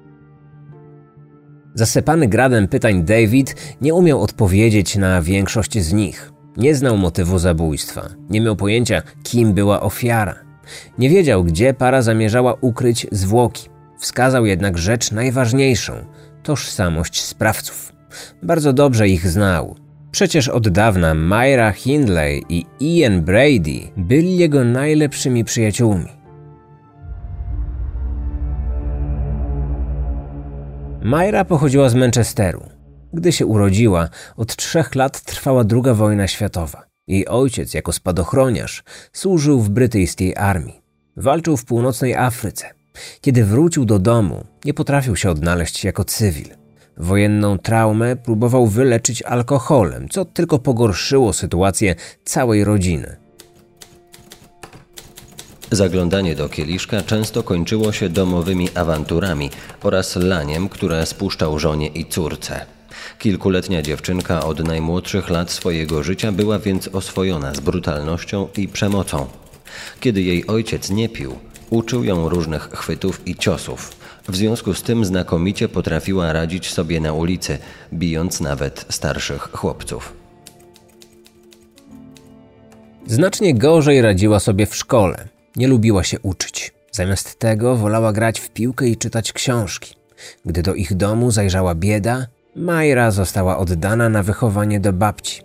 Zasypany 1.78 2.28
gradem 2.28 2.68
pytań 2.68 3.04
David 3.04 3.56
nie 3.82 3.94
umiał 3.94 4.22
odpowiedzieć 4.22 4.96
na 4.96 5.22
większość 5.22 5.80
z 5.80 5.94
nich. 5.94 6.32
Nie 6.58 6.76
znał 6.76 6.98
motywu 6.98 7.40
zabójstwa, 7.40 8.10
nie 8.30 8.42
miał 8.42 8.56
pojęcia, 8.56 9.02
kim 9.24 9.54
była 9.54 9.82
ofiara. 9.82 10.36
Nie 10.98 11.10
wiedział, 11.10 11.44
gdzie 11.44 11.74
para 11.74 12.02
zamierzała 12.02 12.56
ukryć 12.62 13.08
zwłoki. 13.12 13.70
Wskazał 14.00 14.46
jednak 14.46 14.78
rzecz 14.78 15.12
najważniejszą 15.12 15.94
tożsamość 16.44 17.22
sprawców. 17.22 17.94
Bardzo 18.44 18.74
dobrze 18.74 19.10
ich 19.10 19.28
znał. 19.28 19.76
Przecież 20.12 20.50
od 20.50 20.70
dawna 20.70 21.14
Myra 21.14 21.72
Hindley 21.72 22.44
i 22.50 22.66
Ian 22.80 23.22
Brady 23.22 23.80
byli 23.98 24.38
jego 24.38 24.64
najlepszymi 24.64 25.44
przyjaciółmi. 25.44 26.17
Myra 31.08 31.46
pochodziła 31.46 31.90
z 31.90 31.96
Manchesteru. 31.96 32.64
Gdy 33.14 33.32
się 33.32 33.46
urodziła, 33.46 34.10
od 34.38 34.56
trzech 34.56 34.96
lat 34.96 35.22
trwała 35.22 35.64
II 35.72 35.96
wojna 35.96 36.28
światowa. 36.28 36.86
Jej 37.08 37.28
ojciec, 37.28 37.74
jako 37.74 37.92
spadochroniarz, 37.92 38.84
służył 39.14 39.62
w 39.62 39.70
brytyjskiej 39.70 40.36
armii. 40.36 40.82
Walczył 41.18 41.58
w 41.58 41.66
północnej 41.66 42.16
Afryce. 42.16 42.74
Kiedy 43.22 43.46
wrócił 43.46 43.86
do 43.86 44.00
domu, 44.00 44.46
nie 44.66 44.74
potrafił 44.74 45.16
się 45.16 45.30
odnaleźć 45.30 45.84
jako 45.84 46.04
cywil. 46.04 46.48
Wojenną 46.98 47.58
traumę 47.58 48.16
próbował 48.16 48.68
wyleczyć 48.68 49.22
alkoholem, 49.22 50.10
co 50.10 50.26
tylko 50.26 50.60
pogorszyło 50.60 51.34
sytuację 51.34 51.96
całej 52.26 52.64
rodziny. 52.64 53.27
Zaglądanie 55.72 56.36
do 56.36 56.50
kieliszka 56.50 57.02
często 57.02 57.44
kończyło 57.44 57.92
się 57.92 58.10
domowymi 58.10 58.70
awanturami 58.76 59.50
oraz 59.84 60.16
laniem, 60.16 60.70
które 60.70 61.06
spuszczał 61.06 61.60
żonie 61.60 61.88
i 61.88 62.06
córce. 62.06 62.66
Kilkuletnia 63.20 63.82
dziewczynka 63.82 64.44
od 64.44 64.64
najmłodszych 64.64 65.30
lat 65.30 65.52
swojego 65.52 66.04
życia 66.04 66.32
była 66.32 66.60
więc 66.60 66.88
oswojona 66.88 67.54
z 67.54 67.60
brutalnością 67.60 68.48
i 68.58 68.68
przemocą. 68.68 69.28
Kiedy 70.00 70.22
jej 70.22 70.48
ojciec 70.48 70.90
nie 70.90 71.10
pił, 71.10 71.36
uczył 71.70 72.04
ją 72.04 72.30
różnych 72.30 72.70
chwytów 72.72 73.28
i 73.28 73.36
ciosów. 73.36 73.96
W 74.28 74.36
związku 74.36 74.74
z 74.74 74.84
tym 74.84 75.06
znakomicie 75.06 75.70
potrafiła 75.70 76.34
radzić 76.34 76.74
sobie 76.74 77.00
na 77.00 77.14
ulicy, 77.14 77.58
bijąc 77.94 78.42
nawet 78.42 78.86
starszych 78.90 79.42
chłopców. 79.52 80.14
Znacznie 83.08 83.54
gorzej 83.54 84.02
radziła 84.02 84.40
sobie 84.40 84.66
w 84.66 84.76
szkole. 84.76 85.37
Nie 85.58 85.68
lubiła 85.68 86.04
się 86.04 86.20
uczyć. 86.20 86.74
Zamiast 86.92 87.40
tego 87.40 87.76
wolała 87.76 88.14
grać 88.14 88.40
w 88.40 88.50
piłkę 88.50 88.88
i 88.88 88.98
czytać 88.98 89.34
książki. 89.34 89.96
Gdy 90.46 90.62
do 90.62 90.76
ich 90.76 90.94
domu 90.94 91.32
zajrzała 91.32 91.76
bieda, 91.76 92.28
Majra 92.56 93.12
została 93.12 93.58
oddana 93.58 94.10
na 94.10 94.24
wychowanie 94.24 94.80
do 94.80 94.94
babci. 94.94 95.42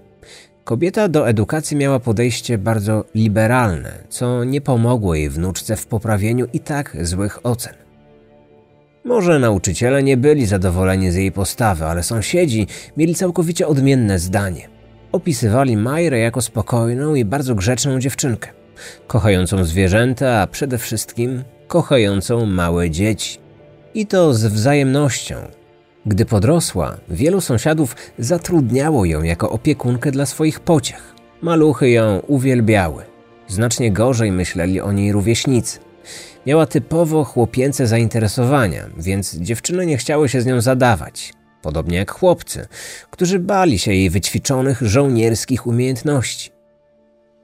Kobieta 0.64 1.08
do 1.08 1.28
edukacji 1.28 1.76
miała 1.76 2.00
podejście 2.00 2.58
bardzo 2.58 3.04
liberalne, 3.14 3.92
co 4.08 4.44
nie 4.44 4.60
pomogło 4.60 5.14
jej 5.14 5.30
wnuczce 5.30 5.76
w 5.76 5.86
poprawieniu 5.86 6.46
i 6.52 6.60
tak 6.60 6.96
złych 7.00 7.46
ocen. 7.46 7.74
Może 9.04 9.38
nauczyciele 9.38 10.02
nie 10.02 10.16
byli 10.16 10.46
zadowoleni 10.46 11.10
z 11.10 11.14
jej 11.14 11.32
postawy, 11.32 11.84
ale 11.84 12.02
sąsiedzi 12.02 12.66
mieli 12.96 13.14
całkowicie 13.14 13.66
odmienne 13.66 14.18
zdanie. 14.18 14.68
Opisywali 15.12 15.76
Majrę 15.76 16.18
jako 16.18 16.42
spokojną 16.42 17.14
i 17.14 17.24
bardzo 17.24 17.54
grzeczną 17.54 18.00
dziewczynkę, 18.00 18.48
kochającą 19.06 19.64
zwierzęta, 19.64 20.40
a 20.40 20.46
przede 20.46 20.78
wszystkim 20.78 21.44
kochającą 21.68 22.46
małe 22.46 22.90
dzieci. 22.90 23.38
I 23.94 24.06
to 24.06 24.34
z 24.34 24.46
wzajemnością, 24.46 25.36
gdy 26.06 26.24
podrosła, 26.24 26.96
wielu 27.08 27.40
sąsiadów 27.40 27.96
zatrudniało 28.18 29.04
ją 29.04 29.22
jako 29.22 29.50
opiekunkę 29.50 30.10
dla 30.10 30.26
swoich 30.26 30.60
pociech. 30.60 31.14
Maluchy 31.42 31.90
ją 31.90 32.20
uwielbiały. 32.26 33.04
Znacznie 33.48 33.92
gorzej 33.92 34.32
myśleli 34.32 34.80
o 34.80 34.92
niej 34.92 35.12
rówieśnicy. 35.12 35.78
Miała 36.46 36.66
typowo 36.66 37.24
chłopięce 37.24 37.86
zainteresowania, 37.86 38.90
więc 38.98 39.36
dziewczyny 39.36 39.86
nie 39.86 39.96
chciały 39.96 40.28
się 40.28 40.40
z 40.40 40.46
nią 40.46 40.60
zadawać. 40.60 41.32
Podobnie 41.62 41.96
jak 41.96 42.10
chłopcy, 42.10 42.66
którzy 43.10 43.38
bali 43.38 43.78
się 43.78 43.92
jej 43.92 44.10
wyćwiczonych 44.10 44.82
żołnierskich 44.82 45.66
umiejętności. 45.66 46.51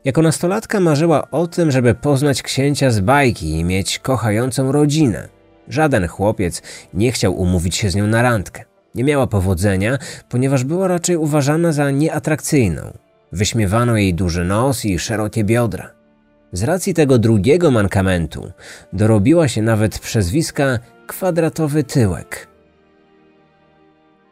Jako 0.05 0.23
nastolatka 0.23 0.81
marzyła 0.81 1.31
o 1.31 1.47
tym, 1.47 1.71
żeby 1.71 1.95
poznać 1.95 2.43
księcia 2.43 2.91
z 2.91 3.01
bajki 3.01 3.51
i 3.51 3.65
mieć 3.65 3.99
kochającą 3.99 4.73
rodzinę. 4.73 5.29
Żaden 5.69 6.07
chłopiec 6.07 6.63
nie 6.95 7.13
chciał 7.13 7.41
umówić 7.41 7.77
się 7.77 7.91
z 7.91 7.95
nią 7.95 8.07
na 8.07 8.23
randkę. 8.23 8.65
Nie 8.95 9.05
miała 9.05 9.27
powodzenia, 9.27 9.99
ponieważ 10.29 10.65
była 10.65 10.89
raczej 10.89 11.17
uważana 11.17 11.73
za 11.73 11.91
nieatrakcyjną. 11.91 12.83
Wyśmiewano 13.33 13.97
jej 13.97 14.15
duży 14.15 14.45
nos 14.45 14.85
i 14.85 14.99
szerokie 14.99 15.45
biodra. 15.45 15.91
Z 16.53 16.63
racji 16.63 16.95
tego 16.95 17.19
drugiego 17.19 17.71
mankamentu 17.71 18.53
dorobiła 18.93 19.49
się 19.49 19.63
nawet 19.63 19.99
przezwiska 19.99 20.79
kwadratowy 21.07 21.85
tyłek. 21.85 22.49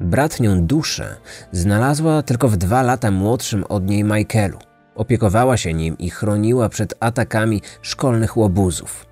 Bratnią 0.01 0.67
duszę 0.67 1.17
znalazła 1.53 2.23
tylko 2.23 2.49
w 2.49 2.57
dwa 2.57 2.83
lata 2.83 3.11
młodszym 3.11 3.65
od 3.65 3.87
niej 3.87 4.05
Michaelu. 4.05 4.59
Opiekowała 4.97 5.57
się 5.57 5.75
nim 5.75 5.99
i 5.99 6.11
chroniła 6.11 6.69
przed 6.69 6.95
atakami 7.01 7.63
szkolnych 7.83 8.37
łobuzów. 8.37 9.07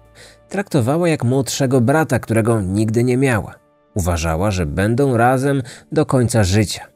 Traktowała 0.49 1.09
jak 1.09 1.25
młodszego 1.25 1.81
brata, 1.81 2.19
którego 2.19 2.61
nigdy 2.61 3.05
nie 3.05 3.17
miała. 3.17 3.55
Uważała, 3.95 4.51
że 4.51 4.67
będą 4.67 5.17
razem 5.17 5.63
do 5.93 6.07
końca 6.07 6.45
życia. 6.45 6.87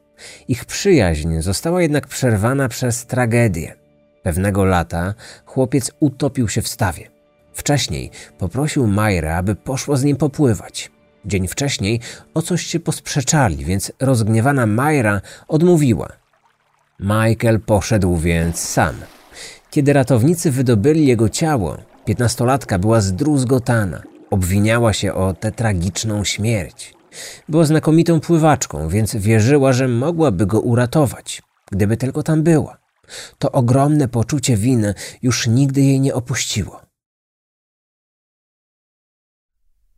Ich 0.49 0.64
przyjaźń 0.64 1.40
została 1.40 1.83
jednak 1.83 2.07
przerwana 2.07 2.68
przez 2.68 3.07
tragedię. 3.07 3.75
Pewnego 4.23 4.64
lata 4.64 5.14
chłopiec 5.47 5.92
utopił 6.00 6.49
się 6.49 6.62
w 6.62 6.68
stawie. 6.68 7.11
Wcześniej 7.52 8.11
poprosił 8.38 8.87
Majrę, 8.87 9.37
aby 9.37 9.54
poszła 9.54 9.97
z 9.97 10.04
nim 10.04 10.16
popływać. 10.16 10.90
Dzień 11.25 11.49
wcześniej 11.49 12.00
o 12.35 12.42
coś 12.42 12.62
się 12.66 12.80
posprzeczali, 12.80 13.64
więc 13.64 13.92
rozgniewana 14.00 14.66
Majra 14.66 15.21
odmówiła. 15.49 16.09
Michael 17.00 17.61
poszedł 17.61 18.17
więc 18.17 18.61
sam. 18.61 18.95
Kiedy 19.71 19.93
ratownicy 19.93 20.50
wydobyli 20.50 21.07
jego 21.07 21.28
ciało, 21.28 21.76
Piętnastolatka 22.09 22.78
była 22.78 23.00
zdruzgotana. 23.00 24.02
Obwiniała 24.31 24.93
się 24.93 25.14
o 25.14 25.35
tę 25.35 25.52
tragiczną 25.52 26.25
śmierć. 26.25 26.95
Była 27.49 27.64
znakomitą 27.64 28.21
pływaczką, 28.21 28.88
więc 28.88 29.17
wierzyła, 29.17 29.73
że 29.73 29.88
mogłaby 29.88 30.47
go 30.47 30.61
uratować, 30.61 31.43
gdyby 31.71 31.97
tylko 31.97 32.23
tam 32.23 32.43
była. 32.43 32.78
To 33.38 33.52
ogromne 33.52 34.09
poczucie 34.09 34.57
winy 34.57 34.95
już 35.23 35.47
nigdy 35.47 35.81
jej 35.81 36.00
nie 36.00 36.14
opuściło. 36.14 36.81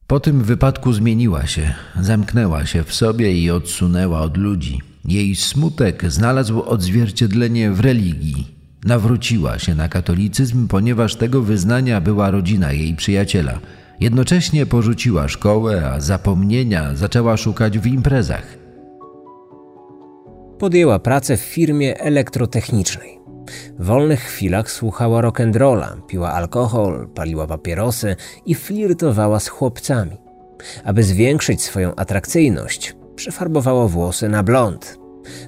Po 0.07 0.21
tym 0.21 0.45
wypadku 0.45 0.92
zmieniła 0.92 1.47
się, 1.47 1.75
zamknęła 2.00 2.66
się 2.66 2.85
w 2.85 2.95
sobie 2.95 3.33
i 3.33 3.50
odsunęła 3.50 4.21
od 4.21 4.37
ludzi. 4.37 4.89
Jej 5.04 5.37
smutek 5.37 6.11
znalazł 6.11 6.62
odzwierciedlenie 6.62 7.71
w 7.71 7.80
religii, 7.80 8.61
Nawróciła 8.85 9.59
się 9.59 9.75
na 9.75 9.88
katolicyzm, 9.88 10.69
ponieważ 10.69 11.16
tego 11.16 11.42
wyznania 11.42 12.00
była 12.00 12.30
rodzina 12.30 12.73
jej 12.73 12.95
przyjaciela. 12.95 13.61
Jednocześnie 14.00 14.66
porzuciła 14.66 15.28
szkołę, 15.28 15.90
a 15.90 16.00
zapomnienia 16.00 16.95
zaczęła 16.95 17.37
szukać 17.37 17.78
w 17.78 17.87
imprezach. 17.87 18.59
Podjęła 20.59 20.99
pracę 20.99 21.37
w 21.37 21.40
firmie 21.40 22.00
elektrotechnicznej. 22.00 23.21
W 23.78 23.85
wolnych 23.85 24.21
chwilach 24.21 24.71
słuchała 24.71 25.23
rock'n'rolla, 25.23 26.07
piła 26.07 26.33
alkohol, 26.33 27.09
paliła 27.14 27.47
papierosy 27.47 28.16
i 28.47 28.54
flirtowała 28.54 29.40
z 29.40 29.49
chłopcami. 29.49 30.16
Aby 30.85 31.02
zwiększyć 31.02 31.62
swoją 31.62 31.95
atrakcyjność, 31.95 32.97
przefarbowała 33.21 33.89
włosy 33.89 34.29
na 34.29 34.43
blond, 34.43 34.99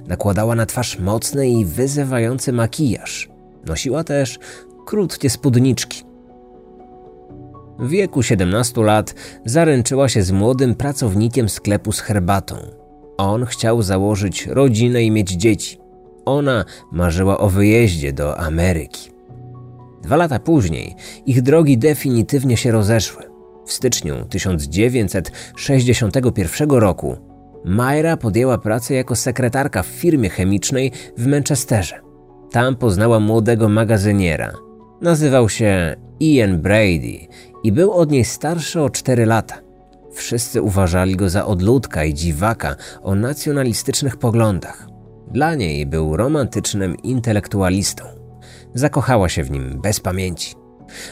Nakładała 0.07 0.55
na 0.55 0.65
twarz 0.65 0.99
mocny 0.99 1.49
i 1.49 1.65
wyzywający 1.65 2.53
makijaż. 2.53 3.29
Nosiła 3.65 4.03
też 4.03 4.39
krótkie 4.85 5.29
spódniczki. 5.29 6.03
W 7.79 7.89
wieku 7.89 8.23
17 8.23 8.81
lat 8.81 9.15
zaręczyła 9.45 10.09
się 10.09 10.23
z 10.23 10.31
młodym 10.31 10.75
pracownikiem 10.75 11.49
sklepu 11.49 11.91
z 11.91 11.99
herbatą. 11.99 12.55
On 13.17 13.45
chciał 13.45 13.81
założyć 13.81 14.47
rodzinę 14.47 15.03
i 15.03 15.11
mieć 15.11 15.29
dzieci. 15.29 15.79
Ona 16.25 16.65
marzyła 16.91 17.37
o 17.37 17.49
wyjeździe 17.49 18.13
do 18.13 18.39
Ameryki. 18.39 19.11
Dwa 20.01 20.15
lata 20.15 20.39
później 20.39 20.95
ich 21.25 21.41
drogi 21.41 21.77
definitywnie 21.77 22.57
się 22.57 22.71
rozeszły. 22.71 23.23
W 23.65 23.73
styczniu 23.73 24.25
1961 24.29 26.71
roku 26.71 27.32
Myra 27.65 28.17
podjęła 28.17 28.57
pracę 28.57 28.93
jako 28.93 29.15
sekretarka 29.15 29.83
w 29.83 29.87
firmie 29.87 30.29
chemicznej 30.29 30.91
w 31.17 31.27
Manchesterze. 31.27 31.99
Tam 32.51 32.75
poznała 32.75 33.19
młodego 33.19 33.69
magazyniera. 33.69 34.53
Nazywał 35.01 35.49
się 35.49 35.95
Ian 36.19 36.61
Brady 36.61 37.27
i 37.63 37.71
był 37.71 37.91
od 37.91 38.11
niej 38.11 38.25
starszy 38.25 38.81
o 38.81 38.89
4 38.89 39.25
lata. 39.25 39.55
Wszyscy 40.13 40.61
uważali 40.61 41.15
go 41.15 41.29
za 41.29 41.45
odludka 41.45 42.03
i 42.03 42.13
dziwaka 42.13 42.75
o 43.01 43.15
nacjonalistycznych 43.15 44.17
poglądach. 44.17 44.87
Dla 45.31 45.55
niej 45.55 45.85
był 45.85 46.17
romantycznym 46.17 46.97
intelektualistą. 46.97 48.03
Zakochała 48.73 49.29
się 49.29 49.43
w 49.43 49.51
nim 49.51 49.81
bez 49.81 49.99
pamięci. 49.99 50.55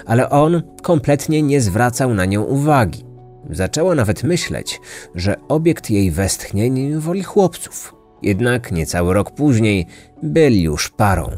Ale 0.06 0.30
on 0.30 0.62
kompletnie 0.82 1.42
nie 1.42 1.62
zwracał 1.62 2.14
na 2.14 2.26
nią 2.26 2.44
uwagi. 2.44 3.11
Zaczęła 3.50 3.96
nawet 3.96 4.24
myśleć, 4.24 4.82
że 5.16 5.36
obiekt 5.48 5.90
jej 5.90 6.12
westchnień 6.12 7.00
woli 7.00 7.24
chłopców. 7.24 7.96
Jednak 8.22 8.72
niecały 8.72 9.14
rok 9.14 9.32
później 9.32 9.88
byli 10.24 10.62
już 10.62 10.90
parą. 10.90 11.32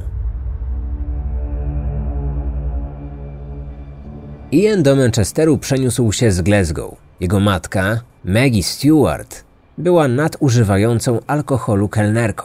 Ian 4.52 4.84
do 4.84 4.96
Manchesteru 4.96 5.58
przeniósł 5.58 6.12
się 6.12 6.32
z 6.32 6.42
Glasgow. 6.42 6.96
Jego 7.20 7.40
matka, 7.40 8.02
Maggie 8.26 8.64
Stewart, 8.64 9.44
była 9.78 10.08
nadużywającą 10.08 11.20
alkoholu 11.28 11.90
kelnerką. 11.90 12.44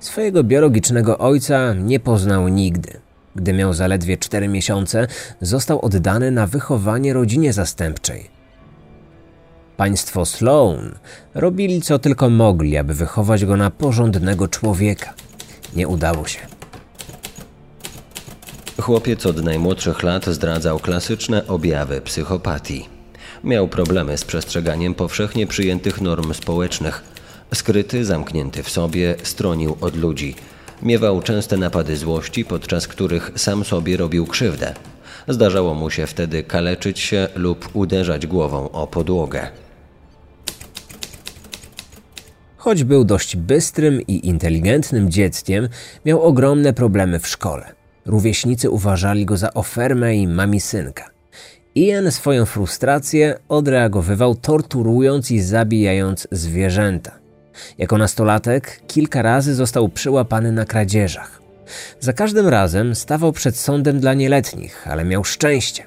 Swojego 0.00 0.44
biologicznego 0.44 1.18
ojca 1.18 1.74
nie 1.74 2.00
poznał 2.00 2.48
nigdy. 2.48 3.00
Gdy 3.36 3.52
miał 3.52 3.74
zaledwie 3.74 4.16
4 4.16 4.48
miesiące, 4.48 5.06
został 5.40 5.80
oddany 5.80 6.30
na 6.30 6.46
wychowanie 6.46 7.12
rodzinie 7.12 7.52
zastępczej. 7.52 8.37
Państwo 9.78 10.26
Sloan 10.26 10.94
robili 11.34 11.82
co 11.82 11.98
tylko 11.98 12.30
mogli, 12.30 12.76
aby 12.76 12.94
wychować 12.94 13.44
go 13.44 13.56
na 13.56 13.70
porządnego 13.70 14.48
człowieka. 14.48 15.14
Nie 15.76 15.88
udało 15.88 16.26
się. 16.26 16.38
Chłopiec 18.80 19.26
od 19.26 19.44
najmłodszych 19.44 20.02
lat 20.02 20.26
zdradzał 20.26 20.78
klasyczne 20.78 21.46
objawy 21.46 22.00
psychopatii. 22.00 22.88
Miał 23.44 23.68
problemy 23.68 24.18
z 24.18 24.24
przestrzeganiem 24.24 24.94
powszechnie 24.94 25.46
przyjętych 25.46 26.00
norm 26.00 26.34
społecznych. 26.34 27.02
Skryty, 27.54 28.04
zamknięty 28.04 28.62
w 28.62 28.70
sobie, 28.70 29.14
stronił 29.22 29.76
od 29.80 29.96
ludzi. 29.96 30.34
Miewał 30.82 31.22
częste 31.22 31.56
napady 31.56 31.96
złości, 31.96 32.44
podczas 32.44 32.88
których 32.88 33.30
sam 33.36 33.64
sobie 33.64 33.96
robił 33.96 34.26
krzywdę. 34.26 34.74
Zdarzało 35.28 35.74
mu 35.74 35.90
się 35.90 36.06
wtedy 36.06 36.42
kaleczyć 36.42 36.98
się 37.00 37.28
lub 37.34 37.68
uderzać 37.72 38.26
głową 38.26 38.70
o 38.70 38.86
podłogę. 38.86 39.48
Choć 42.58 42.84
był 42.84 43.04
dość 43.04 43.36
bystrym 43.36 44.00
i 44.02 44.26
inteligentnym 44.26 45.10
dzieckiem, 45.10 45.68
miał 46.04 46.22
ogromne 46.22 46.72
problemy 46.72 47.18
w 47.18 47.28
szkole. 47.28 47.72
Rówieśnicy 48.06 48.70
uważali 48.70 49.26
go 49.26 49.36
za 49.36 49.54
ofermę 49.54 50.16
i 50.16 50.28
mamisynka. 50.28 51.04
Ian 51.74 52.10
swoją 52.12 52.46
frustrację 52.46 53.38
odreagowywał 53.48 54.34
torturując 54.34 55.30
i 55.30 55.40
zabijając 55.40 56.28
zwierzęta. 56.32 57.18
Jako 57.78 57.98
nastolatek 57.98 58.80
kilka 58.86 59.22
razy 59.22 59.54
został 59.54 59.88
przyłapany 59.88 60.52
na 60.52 60.64
kradzieżach. 60.64 61.42
Za 62.00 62.12
każdym 62.12 62.48
razem 62.48 62.94
stawał 62.94 63.32
przed 63.32 63.56
sądem 63.56 64.00
dla 64.00 64.14
nieletnich, 64.14 64.88
ale 64.88 65.04
miał 65.04 65.24
szczęście. 65.24 65.86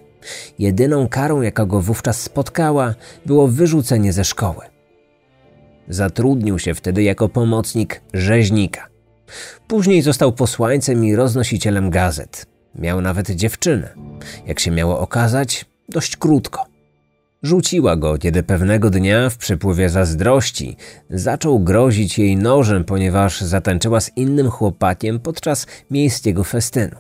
Jedyną 0.60 1.08
karą, 1.08 1.42
jaka 1.42 1.66
go 1.66 1.82
wówczas 1.82 2.22
spotkała, 2.22 2.96
było 3.26 3.48
wyrzucenie 3.48 4.14
ze 4.14 4.24
szkoły. 4.24 4.71
Zatrudnił 5.90 6.60
się 6.60 6.74
wtedy 6.74 7.04
jako 7.04 7.30
pomocnik 7.30 8.02
rzeźnika. 8.14 8.88
Później 9.68 10.02
został 10.02 10.32
posłańcem 10.32 11.06
i 11.06 11.16
roznosicielem 11.16 11.90
gazet. 11.90 12.46
Miał 12.76 13.02
nawet 13.02 13.32
dziewczynę. 13.32 13.94
Jak 14.48 14.60
się 14.60 14.72
miało 14.72 15.00
okazać, 15.00 15.66
dość 15.90 16.18
krótko. 16.18 16.66
Rzuciła 17.44 17.96
go, 17.96 18.18
kiedy 18.18 18.44
pewnego 18.44 18.90
dnia 18.90 19.30
w 19.30 19.38
przypływie 19.38 19.90
zazdrości 19.90 20.78
zaczął 21.10 21.60
grozić 21.60 22.20
jej 22.20 22.36
nożem, 22.38 22.84
ponieważ 22.84 23.42
zatańczyła 23.42 24.02
z 24.02 24.18
innym 24.18 24.50
chłopakiem 24.50 25.20
podczas 25.20 25.68
miejskiego 25.92 26.44
festynu. 26.44 26.96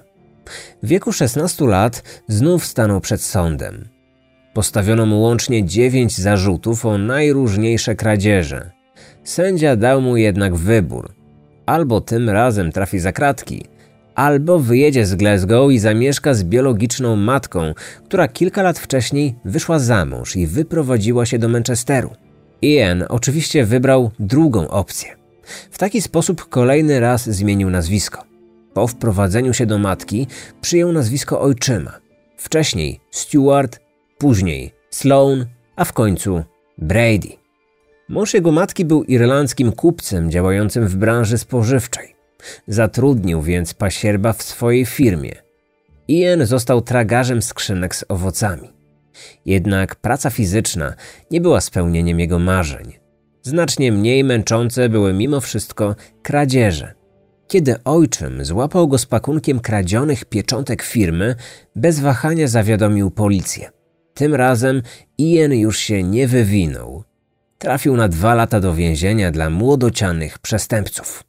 W 0.84 0.88
wieku 0.88 1.12
16 1.12 1.66
lat 1.66 2.04
znów 2.28 2.66
stanął 2.66 3.02
przed 3.02 3.22
sądem. 3.22 3.88
Postawiono 4.54 5.06
mu 5.06 5.22
łącznie 5.22 5.66
dziewięć 5.66 6.18
zarzutów 6.18 6.86
o 6.86 6.98
najróżniejsze 6.98 7.96
kradzieże. 7.96 8.72
Sędzia 9.24 9.76
dał 9.76 10.02
mu 10.02 10.18
jednak 10.18 10.56
wybór. 10.56 11.14
Albo 11.66 12.02
tym 12.02 12.30
razem 12.30 12.72
trafi 12.72 13.00
za 13.00 13.12
kratki, 13.12 13.66
albo 14.16 14.60
wyjedzie 14.60 15.06
z 15.06 15.16
Glasgow 15.16 15.72
i 15.72 15.80
zamieszka 15.80 16.34
z 16.34 16.44
biologiczną 16.44 17.16
matką, 17.16 17.74
która 18.06 18.28
kilka 18.28 18.62
lat 18.62 18.80
wcześniej 18.80 19.36
wyszła 19.46 19.80
za 19.80 20.06
mąż 20.06 20.36
i 20.36 20.48
wyprowadziła 20.48 21.26
się 21.26 21.40
do 21.40 21.50
Manchesteru. 21.50 22.10
Ian 22.62 23.04
oczywiście 23.10 23.66
wybrał 23.66 24.12
drugą 24.20 24.68
opcję. 24.68 25.16
W 25.72 25.78
taki 25.78 26.02
sposób 26.02 26.50
kolejny 26.50 27.00
raz 27.00 27.30
zmienił 27.30 27.70
nazwisko. 27.70 28.24
Po 28.74 28.88
wprowadzeniu 28.88 29.54
się 29.54 29.66
do 29.66 29.78
matki 29.78 30.28
przyjął 30.62 30.92
nazwisko 30.92 31.42
ojczyma. 31.42 31.92
Wcześniej 32.38 33.00
Stuart, 33.12 33.80
później 34.22 34.72
Sloan, 34.90 35.46
a 35.76 35.86
w 35.86 35.94
końcu 35.94 36.44
Brady. 36.78 37.30
Mąż 38.10 38.34
jego 38.34 38.52
matki 38.52 38.86
był 38.86 39.04
irlandzkim 39.04 39.72
kupcem 39.72 40.32
działającym 40.32 40.88
w 40.88 40.96
branży 40.96 41.38
spożywczej. 41.38 42.16
Zatrudnił 42.68 43.42
więc 43.42 43.74
pasierba 43.74 44.34
w 44.34 44.44
swojej 44.44 44.86
firmie. 44.86 45.36
Ian 46.08 46.46
został 46.46 46.82
tragarzem 46.82 47.42
skrzynek 47.42 47.96
z 47.96 48.06
owocami. 48.10 48.70
Jednak 49.46 49.96
praca 49.96 50.30
fizyczna 50.30 50.94
nie 51.32 51.42
była 51.42 51.62
spełnieniem 51.62 52.20
jego 52.20 52.40
marzeń. 52.40 52.94
Znacznie 53.42 53.92
mniej 53.92 54.24
męczące 54.24 54.90
były 54.90 55.14
mimo 55.14 55.42
wszystko 55.42 55.96
kradzieże. 56.22 56.94
Kiedy 57.48 57.84
ojczym 57.84 58.46
złapał 58.46 58.88
go 58.88 58.98
z 58.98 59.06
pakunkiem 59.06 59.60
kradzionych 59.60 60.26
pieczątek 60.26 60.82
firmy, 60.82 61.36
bez 61.76 62.00
wahania 62.00 62.48
zawiadomił 62.48 63.12
policję. 63.12 63.81
Tym 64.14 64.36
razem 64.36 64.82
Ian 65.18 65.54
już 65.54 65.78
się 65.78 66.04
nie 66.04 66.28
wywinął. 66.28 67.04
Trafił 67.58 67.98
na 67.98 68.08
dwa 68.08 68.36
lata 68.36 68.60
do 68.60 68.74
więzienia 68.74 69.32
dla 69.32 69.50
młodocianych 69.50 70.40
przestępców. 70.40 71.24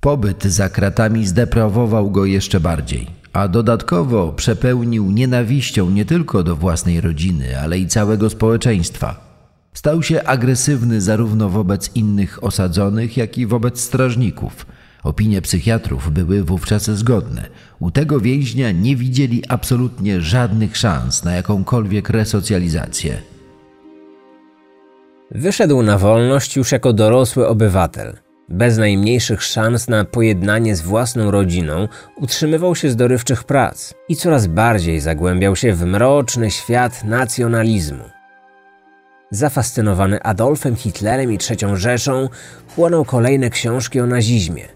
Pobyt 0.00 0.44
za 0.44 0.68
kratami 0.68 1.26
zdeprawował 1.26 2.10
go 2.10 2.24
jeszcze 2.24 2.60
bardziej, 2.60 3.06
a 3.32 3.48
dodatkowo 3.48 4.32
przepełnił 4.32 5.10
nienawiścią 5.10 5.90
nie 5.90 6.04
tylko 6.04 6.42
do 6.42 6.56
własnej 6.56 7.00
rodziny, 7.00 7.60
ale 7.60 7.78
i 7.78 7.86
całego 7.86 8.30
społeczeństwa. 8.30 9.26
Stał 9.72 10.02
się 10.02 10.22
agresywny 10.22 11.00
zarówno 11.00 11.50
wobec 11.50 11.90
innych 11.94 12.44
osadzonych, 12.44 13.16
jak 13.16 13.38
i 13.38 13.46
wobec 13.46 13.80
strażników. 13.80 14.66
Opinie 15.06 15.42
psychiatrów 15.42 16.12
były 16.12 16.44
wówczas 16.44 16.90
zgodne. 16.90 17.48
U 17.78 17.90
tego 17.90 18.20
więźnia 18.20 18.72
nie 18.72 18.96
widzieli 18.96 19.42
absolutnie 19.48 20.20
żadnych 20.20 20.76
szans 20.76 21.24
na 21.24 21.34
jakąkolwiek 21.34 22.10
resocjalizację. 22.10 23.22
Wyszedł 25.30 25.82
na 25.82 25.98
wolność 25.98 26.56
już 26.56 26.72
jako 26.72 26.92
dorosły 26.92 27.48
obywatel. 27.48 28.16
Bez 28.48 28.78
najmniejszych 28.78 29.42
szans 29.42 29.88
na 29.88 30.04
pojednanie 30.04 30.76
z 30.76 30.80
własną 30.80 31.30
rodziną 31.30 31.88
utrzymywał 32.16 32.74
się 32.74 32.90
z 32.90 32.96
dorywczych 32.96 33.44
prac 33.44 33.94
i 34.08 34.16
coraz 34.16 34.46
bardziej 34.46 35.00
zagłębiał 35.00 35.56
się 35.56 35.72
w 35.72 35.84
mroczny 35.84 36.50
świat 36.50 37.04
nacjonalizmu. 37.04 38.04
Zafascynowany 39.30 40.22
Adolfem 40.22 40.76
Hitlerem 40.76 41.32
i 41.32 41.38
III 41.50 41.76
Rzeszą, 41.76 42.28
chłonął 42.74 43.04
kolejne 43.04 43.50
książki 43.50 44.00
o 44.00 44.06
nazizmie. 44.06 44.68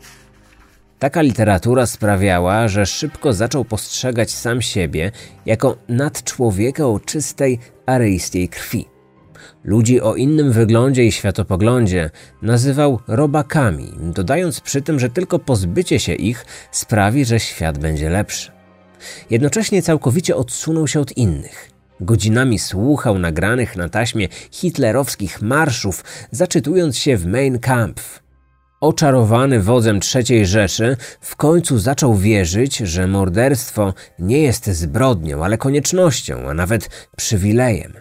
Taka 1.01 1.23
literatura 1.23 1.87
sprawiała, 1.87 2.69
że 2.69 2.87
szybko 2.87 3.33
zaczął 3.33 3.65
postrzegać 3.65 4.31
sam 4.31 4.63
siebie 4.63 5.13
jako 5.47 5.77
nadczłowieka 5.89 6.87
o 6.87 7.01
czystej 7.01 7.59
aryjskiej 7.87 8.49
krwi. 8.49 8.87
Ludzi 9.65 10.01
o 10.01 10.15
innym 10.15 10.53
wyglądzie 10.53 11.05
i 11.05 11.13
światopoglądzie 11.13 12.11
nazywał 12.43 13.01
robakami, 13.09 13.93
dodając 14.01 14.61
przy 14.61 14.83
tym, 14.83 15.01
że 15.01 15.11
tylko 15.11 15.39
pozbycie 15.39 16.01
się 16.01 16.15
ich 16.15 16.47
sprawi, 16.73 17.25
że 17.25 17.41
świat 17.41 17.79
będzie 17.79 18.11
lepszy. 18.11 18.53
Jednocześnie 19.31 19.83
całkowicie 19.83 20.37
odsunął 20.37 20.89
się 20.89 21.01
od 21.01 21.17
innych. 21.17 21.71
Godzinami 22.01 22.59
słuchał 22.59 23.19
nagranych 23.19 23.77
na 23.77 23.89
taśmie 23.89 24.29
hitlerowskich 24.51 25.43
marszów, 25.43 26.05
zaczytując 26.31 26.99
się 26.99 27.17
w 27.17 27.27
Mein 27.27 27.59
Kampf. 27.59 28.30
Oczarowany 28.81 29.63
wodzem 29.63 30.01
III 30.15 30.47
Rzeszy, 30.47 30.97
w 31.21 31.37
końcu 31.37 31.79
zaczął 31.79 32.15
wierzyć, 32.15 32.77
że 32.77 33.07
morderstwo 33.07 33.95
nie 34.19 34.43
jest 34.43 34.67
zbrodnią, 34.67 35.45
ale 35.45 35.59
koniecznością, 35.59 36.49
a 36.49 36.55
nawet 36.55 37.09
przywilejem. 37.17 37.93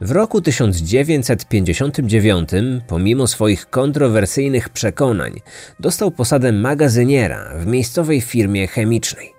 W 0.00 0.10
roku 0.10 0.40
1959, 0.40 2.48
pomimo 2.86 3.26
swoich 3.26 3.70
kontrowersyjnych 3.70 4.68
przekonań, 4.68 5.40
dostał 5.80 6.10
posadę 6.10 6.52
magazyniera 6.52 7.50
w 7.58 7.66
miejscowej 7.66 8.20
firmie 8.20 8.66
chemicznej. 8.66 9.32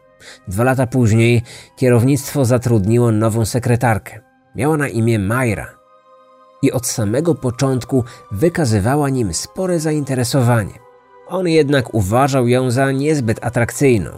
Dwa 0.48 0.64
lata 0.64 0.88
później 0.88 1.42
kierownictwo 1.78 2.46
zatrudniło 2.46 3.12
nową 3.12 3.46
sekretarkę. 3.46 4.20
Miała 4.56 4.78
na 4.78 4.88
imię 4.88 5.20
Majra 5.20 5.77
i 6.62 6.72
od 6.72 6.88
samego 6.88 7.36
początku 7.36 8.04
wykazywała 8.32 9.10
nim 9.10 9.34
spore 9.34 9.80
zainteresowanie. 9.80 10.80
On 11.28 11.48
jednak 11.48 11.94
uważał 11.94 12.48
ją 12.48 12.72
za 12.72 12.92
niezbyt 12.92 13.46
atrakcyjną. 13.46 14.12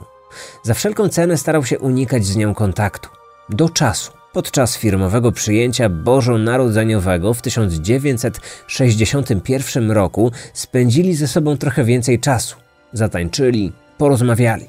Za 0.64 0.74
wszelką 0.74 1.10
cenę 1.10 1.38
starał 1.38 1.66
się 1.66 1.80
unikać 1.80 2.26
z 2.26 2.36
nią 2.36 2.54
kontaktu. 2.54 3.10
Do 3.50 3.70
czasu 3.70 4.20
Podczas 4.34 4.78
firmowego 4.78 5.32
przyjęcia 5.32 5.90
bożonarodzeniowego 5.90 7.34
w 7.34 7.42
1961 7.42 9.92
roku 9.92 10.32
spędzili 10.54 11.16
ze 11.16 11.28
sobą 11.28 11.58
trochę 11.58 11.84
więcej 11.84 12.20
czasu. 12.20 12.58
Zatańczyli, 12.94 13.72
porozmawiali. 13.98 14.66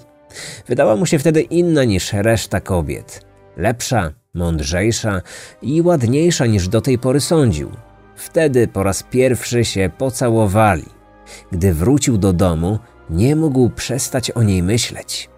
Wydała 0.69 0.97
mu 0.97 1.07
się 1.07 1.19
wtedy 1.19 1.41
inna 1.41 1.85
niż 1.85 2.13
reszta 2.13 2.61
kobiet. 2.61 3.27
Lepsza, 3.57 4.13
mądrzejsza 4.35 5.23
i 5.63 5.83
ładniejsza 5.83 6.47
niż 6.47 6.69
do 6.69 6.81
tej 6.81 6.99
pory 6.99 7.21
sądził. 7.21 7.71
Wtedy 8.17 8.69
po 8.69 8.83
raz 8.83 9.03
pierwszy 9.03 9.65
się 9.65 9.91
pocałowali. 9.99 10.85
Gdy 11.53 11.75
wrócił 11.75 12.19
do 12.19 12.33
domu, 12.33 12.79
nie 13.11 13.37
mógł 13.37 13.71
przestać 13.71 14.31
o 14.31 14.43
niej 14.43 14.63
myśleć. 14.63 15.31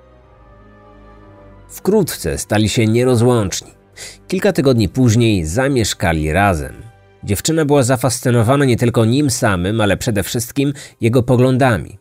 Wkrótce 1.69 2.39
stali 2.39 2.69
się 2.69 2.87
nierozłączni. 2.87 3.71
Kilka 4.29 4.53
tygodni 4.53 4.89
później 4.89 5.47
zamieszkali 5.47 6.33
razem. 6.33 6.73
Dziewczyna 7.25 7.65
była 7.65 7.83
zafascynowana 7.83 8.65
nie 8.65 8.77
tylko 8.77 9.05
nim 9.05 9.31
samym, 9.31 9.81
ale 9.81 9.97
przede 9.97 10.23
wszystkim 10.23 10.73
jego 11.01 11.23
poglądami. 11.23 11.99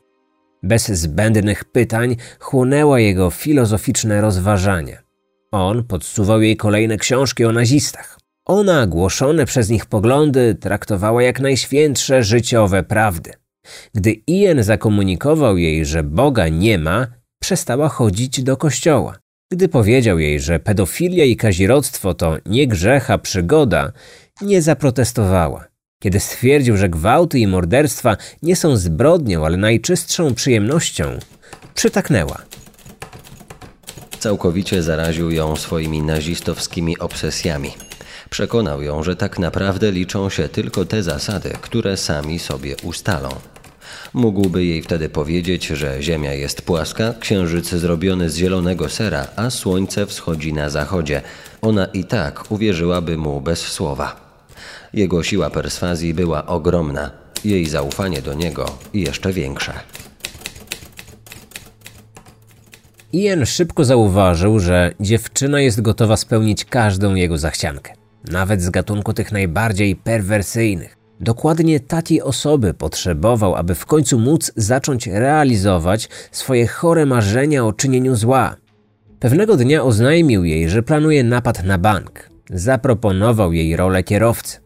Bez 0.63 0.87
zbędnych 0.87 1.65
pytań 1.65 2.15
chłonęła 2.39 2.99
jego 2.99 3.29
filozoficzne 3.29 4.21
rozważania. 4.21 5.10
On 5.51 5.83
podsuwał 5.83 6.41
jej 6.41 6.57
kolejne 6.57 6.97
książki 6.97 7.45
o 7.45 7.51
nazistach. 7.51 8.19
Ona 8.45 8.87
głoszone 8.87 9.45
przez 9.45 9.69
nich 9.69 9.85
poglądy 9.85 10.55
traktowała 10.55 11.23
jak 11.23 11.39
najświętsze 11.39 12.23
życiowe 12.23 12.83
prawdy. 12.83 13.31
Gdy 13.95 14.11
Ian 14.27 14.63
zakomunikował 14.63 15.57
jej, 15.57 15.85
że 15.85 16.03
Boga 16.03 16.47
nie 16.47 16.79
ma, 16.79 17.07
przestała 17.41 17.89
chodzić 17.89 18.43
do 18.43 18.57
kościoła. 18.57 19.17
Gdy 19.51 19.67
powiedział 19.67 20.19
jej, 20.19 20.39
że 20.39 20.59
pedofilia 20.59 21.25
i 21.25 21.35
kazirodztwo 21.35 22.13
to 22.13 22.37
nie 22.45 22.67
grzech, 22.67 23.11
a 23.11 23.17
przygoda, 23.17 23.91
nie 24.41 24.61
zaprotestowała. 24.61 25.65
Kiedy 26.03 26.19
stwierdził, 26.19 26.77
że 26.77 26.89
gwałty 26.89 27.39
i 27.39 27.47
morderstwa 27.47 28.17
nie 28.43 28.55
są 28.55 28.77
zbrodnią, 28.77 29.45
ale 29.45 29.57
najczystszą 29.57 30.33
przyjemnością, 30.33 31.19
przytaknęła. 31.73 32.41
Całkowicie 34.21 34.83
zaraził 34.83 35.31
ją 35.31 35.55
swoimi 35.55 36.01
nazistowskimi 36.01 36.99
obsesjami. 36.99 37.71
Przekonał 38.29 38.81
ją, 38.81 39.03
że 39.03 39.15
tak 39.15 39.39
naprawdę 39.39 39.91
liczą 39.91 40.29
się 40.29 40.49
tylko 40.49 40.85
te 40.85 41.03
zasady, 41.03 41.49
które 41.61 41.97
sami 41.97 42.39
sobie 42.39 42.75
ustalą. 42.83 43.29
Mógłby 44.13 44.65
jej 44.65 44.81
wtedy 44.81 45.09
powiedzieć, 45.09 45.67
że 45.67 46.01
Ziemia 46.03 46.33
jest 46.33 46.61
płaska, 46.61 47.13
księżyc 47.19 47.69
zrobiony 47.69 48.29
z 48.29 48.35
zielonego 48.35 48.89
sera, 48.89 49.27
a 49.35 49.49
słońce 49.49 50.05
wschodzi 50.05 50.53
na 50.53 50.69
zachodzie. 50.69 51.21
Ona 51.61 51.85
i 51.85 52.03
tak 52.03 52.51
uwierzyłaby 52.51 53.17
mu 53.17 53.41
bez 53.41 53.59
słowa. 53.59 54.15
Jego 54.93 55.23
siła 55.23 55.49
perswazji 55.49 56.13
była 56.13 56.45
ogromna, 56.45 57.11
jej 57.45 57.65
zaufanie 57.65 58.21
do 58.21 58.33
niego 58.33 58.65
jeszcze 58.93 59.33
większe. 59.33 59.73
Ian 63.13 63.45
szybko 63.45 63.85
zauważył, 63.85 64.59
że 64.59 64.93
dziewczyna 64.99 65.61
jest 65.61 65.81
gotowa 65.81 66.17
spełnić 66.17 66.65
każdą 66.65 67.15
jego 67.15 67.37
zachciankę, 67.37 67.93
nawet 68.31 68.61
z 68.61 68.69
gatunku 68.69 69.13
tych 69.13 69.31
najbardziej 69.31 69.95
perwersyjnych. 69.95 70.97
Dokładnie 71.19 71.79
takiej 71.79 72.21
osoby 72.21 72.73
potrzebował, 72.73 73.55
aby 73.55 73.75
w 73.75 73.85
końcu 73.85 74.19
móc 74.19 74.51
zacząć 74.55 75.07
realizować 75.07 76.09
swoje 76.31 76.67
chore 76.67 77.05
marzenia 77.05 77.65
o 77.65 77.73
czynieniu 77.73 78.15
zła. 78.15 78.55
Pewnego 79.19 79.57
dnia 79.57 79.83
oznajmił 79.83 80.43
jej, 80.43 80.69
że 80.69 80.83
planuje 80.83 81.23
napad 81.23 81.63
na 81.63 81.77
bank. 81.77 82.29
Zaproponował 82.49 83.53
jej 83.53 83.75
rolę 83.75 84.03
kierowcy. 84.03 84.57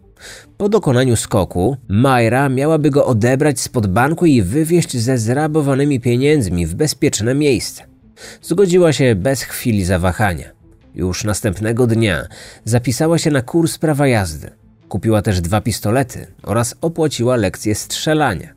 Po 0.57 0.69
dokonaniu 0.69 1.15
skoku, 1.15 1.77
Majra 1.87 2.49
miałaby 2.49 2.89
go 2.89 3.05
odebrać 3.05 3.59
spod 3.59 3.87
banku 3.87 4.25
i 4.25 4.41
wywieźć 4.41 4.97
ze 4.97 5.17
zrabowanymi 5.17 5.99
pieniędzmi 5.99 6.65
w 6.65 6.75
bezpieczne 6.75 7.35
miejsce. 7.35 7.94
Zgodziła 8.41 8.93
się 8.93 9.15
bez 9.15 9.41
chwili 9.41 9.85
zawahania. 9.85 10.51
Już 10.95 11.23
następnego 11.23 11.87
dnia 11.87 12.27
zapisała 12.63 13.17
się 13.17 13.31
na 13.31 13.41
kurs 13.41 13.77
prawa 13.77 14.07
jazdy. 14.07 14.49
Kupiła 14.89 15.21
też 15.21 15.41
dwa 15.41 15.61
pistolety 15.61 16.27
oraz 16.43 16.75
opłaciła 16.81 17.35
lekcję 17.35 17.75
strzelania. 17.75 18.53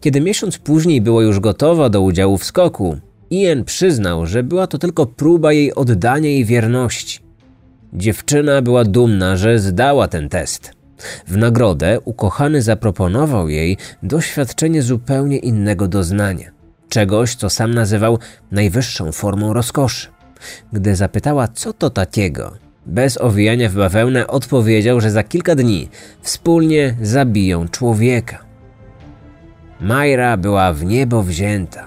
Kiedy 0.00 0.20
miesiąc 0.20 0.58
później 0.58 1.00
była 1.00 1.22
już 1.22 1.40
gotowa 1.40 1.88
do 1.88 2.00
udziału 2.00 2.38
w 2.38 2.44
skoku, 2.44 2.96
Ian 3.30 3.64
przyznał, 3.64 4.26
że 4.26 4.42
była 4.42 4.66
to 4.66 4.78
tylko 4.78 5.06
próba 5.06 5.52
jej 5.52 5.74
oddania 5.74 6.30
i 6.30 6.44
wierności. 6.44 7.20
Dziewczyna 7.92 8.62
była 8.62 8.84
dumna, 8.84 9.36
że 9.36 9.58
zdała 9.58 10.08
ten 10.08 10.28
test. 10.28 10.70
W 11.26 11.36
nagrodę 11.36 12.00
ukochany 12.00 12.62
zaproponował 12.62 13.48
jej 13.48 13.76
doświadczenie 14.02 14.82
zupełnie 14.82 15.38
innego 15.38 15.88
doznania, 15.88 16.50
czegoś, 16.94 17.34
co 17.34 17.50
sam 17.50 17.74
nazywał 17.74 18.18
najwyższą 18.52 19.12
formą 19.12 19.52
rozkoszy. 19.52 20.08
Gdy 20.72 20.96
zapytała, 20.96 21.48
co 21.48 21.72
to 21.72 21.90
takiego, 21.90 22.52
bez 22.86 23.20
owijania 23.20 23.68
w 23.68 23.74
bawełnę 23.74 24.26
odpowiedział, 24.26 25.00
że 25.00 25.10
za 25.10 25.22
kilka 25.22 25.54
dni 25.54 25.88
wspólnie 26.22 26.96
zabiją 27.02 27.68
człowieka. 27.68 28.38
Majra 29.80 30.36
była 30.36 30.72
w 30.72 30.84
niebo 30.84 31.22
wzięta. 31.22 31.84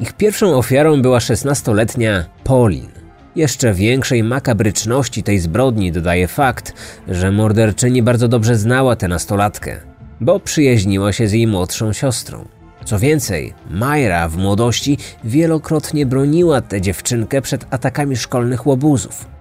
Ich 0.00 0.12
pierwszą 0.12 0.54
ofiarą 0.54 1.02
była 1.02 1.20
szesnastoletnia 1.20 2.24
Pauline. 2.44 3.02
Jeszcze 3.36 3.74
większej 3.74 4.22
makabryczności 4.22 5.22
tej 5.22 5.38
zbrodni 5.38 5.92
dodaje 5.92 6.28
fakt, 6.28 6.74
że 7.08 7.32
morderczyni 7.32 8.02
bardzo 8.02 8.28
dobrze 8.28 8.56
znała 8.56 8.96
tę 8.96 9.08
nastolatkę, 9.08 9.76
bo 10.20 10.40
przyjaźniła 10.40 11.12
się 11.12 11.28
z 11.28 11.32
jej 11.32 11.46
młodszą 11.46 11.92
siostrą. 11.92 12.61
Co 12.84 12.98
więcej, 12.98 13.54
Majra 13.70 14.28
w 14.28 14.36
młodości 14.36 14.98
wielokrotnie 15.24 16.06
broniła 16.06 16.60
tę 16.60 16.80
dziewczynkę 16.80 17.42
przed 17.42 17.66
atakami 17.70 18.16
szkolnych 18.16 18.66
łobuzów 18.66 19.32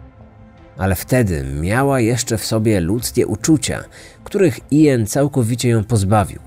ale 0.82 0.96
wtedy 0.96 1.44
miała 1.44 2.00
jeszcze 2.00 2.38
w 2.38 2.46
sobie 2.46 2.80
ludzkie 2.80 3.28
uczucia, 3.28 3.84
których 4.24 4.60
Ian 4.72 5.08
całkowicie 5.08 5.70
ją 5.70 5.84
pozbawił. 5.84 6.40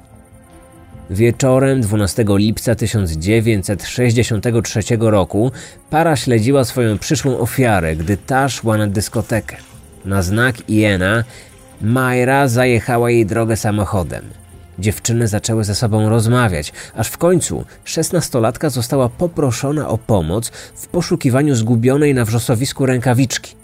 Wieczorem 1.11 1.81
12 1.81 2.25
lipca 2.29 2.75
1963 2.75 4.81
roku 5.01 5.53
para 5.91 6.17
śledziła 6.17 6.65
swoją 6.65 6.99
przyszłą 6.99 7.39
ofiarę, 7.39 7.97
gdy 7.97 8.17
ta 8.17 8.49
szła 8.49 8.79
na 8.79 8.87
dyskotekę. 8.87 9.57
Na 10.05 10.23
znak 10.23 10.71
Iena 10.71 11.25
Majra 11.81 12.49
zajechała 12.49 13.11
jej 13.11 13.27
drogę 13.27 13.57
samochodem. 13.57 14.25
Dziewczyny 14.79 15.29
zaczęły 15.29 15.65
ze 15.65 15.75
sobą 15.75 16.09
rozmawiać, 16.09 16.73
aż 16.95 17.09
w 17.09 17.19
końcu 17.19 17.65
szesnastolatka 17.85 18.71
została 18.71 19.09
poproszona 19.09 19.89
o 19.89 19.99
pomoc 19.99 20.51
w 20.75 20.87
poszukiwaniu 20.87 21.55
zgubionej 21.55 22.15
na 22.15 22.25
wrzosowisku 22.25 22.87
rękawiczki. 22.87 23.55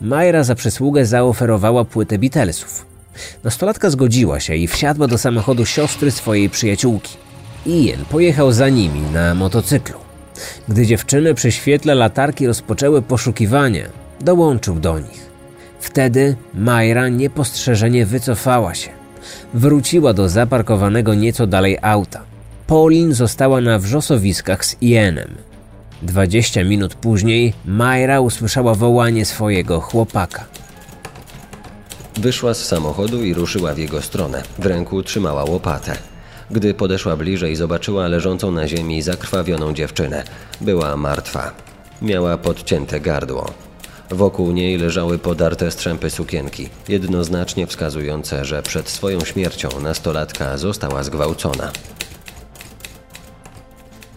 Majra 0.00 0.44
za 0.44 0.54
przysługę 0.54 1.06
zaoferowała 1.06 1.84
płytę 1.84 2.18
Beatlesów. 2.18 2.86
Nastolatka 3.44 3.90
zgodziła 3.90 4.40
się 4.40 4.54
i 4.54 4.68
wsiadła 4.68 5.06
do 5.06 5.18
samochodu 5.18 5.66
siostry 5.66 6.10
swojej 6.10 6.50
przyjaciółki. 6.50 7.16
Ian 7.66 8.04
pojechał 8.10 8.52
za 8.52 8.68
nimi 8.68 9.00
na 9.00 9.34
motocyklu. 9.34 9.98
Gdy 10.68 10.86
dziewczyny 10.86 11.34
przy 11.34 11.52
świetle 11.52 11.94
latarki 11.94 12.46
rozpoczęły 12.46 13.02
poszukiwania, 13.02 13.84
dołączył 14.20 14.80
do 14.80 14.98
nich. 14.98 15.26
Wtedy 15.80 16.36
Majra 16.54 17.08
niepostrzeżenie 17.08 18.06
wycofała 18.06 18.74
się. 18.74 18.90
Wróciła 19.54 20.12
do 20.12 20.28
zaparkowanego 20.28 21.14
nieco 21.14 21.46
dalej 21.46 21.78
auta. 21.82 22.20
Pauline 22.66 23.14
została 23.14 23.60
na 23.60 23.78
wrzosowiskach 23.78 24.64
z 24.64 24.76
Ianem. 24.82 25.34
Dwadzieścia 26.02 26.64
minut 26.64 26.94
później 26.94 27.52
Majra 27.64 28.20
usłyszała 28.20 28.74
wołanie 28.74 29.24
swojego 29.24 29.80
chłopaka. 29.80 30.44
Wyszła 32.16 32.54
z 32.54 32.64
samochodu 32.64 33.24
i 33.24 33.34
ruszyła 33.34 33.74
w 33.74 33.78
jego 33.78 34.02
stronę. 34.02 34.42
W 34.58 34.66
ręku 34.66 35.02
trzymała 35.02 35.44
łopatę. 35.44 35.96
Gdy 36.50 36.74
podeszła 36.74 37.16
bliżej, 37.16 37.56
zobaczyła 37.56 38.08
leżącą 38.08 38.50
na 38.50 38.68
ziemi 38.68 39.02
zakrwawioną 39.02 39.74
dziewczynę. 39.74 40.24
Była 40.60 40.96
martwa. 40.96 41.52
Miała 42.02 42.38
podcięte 42.38 43.00
gardło. 43.00 43.65
Wokół 44.10 44.52
niej 44.52 44.78
leżały 44.78 45.18
podarte 45.18 45.70
strzępy 45.70 46.10
sukienki, 46.10 46.68
jednoznacznie 46.88 47.66
wskazujące, 47.66 48.44
że 48.44 48.62
przed 48.62 48.88
swoją 48.88 49.20
śmiercią 49.20 49.68
nastolatka 49.82 50.58
została 50.58 51.02
zgwałcona. 51.02 51.72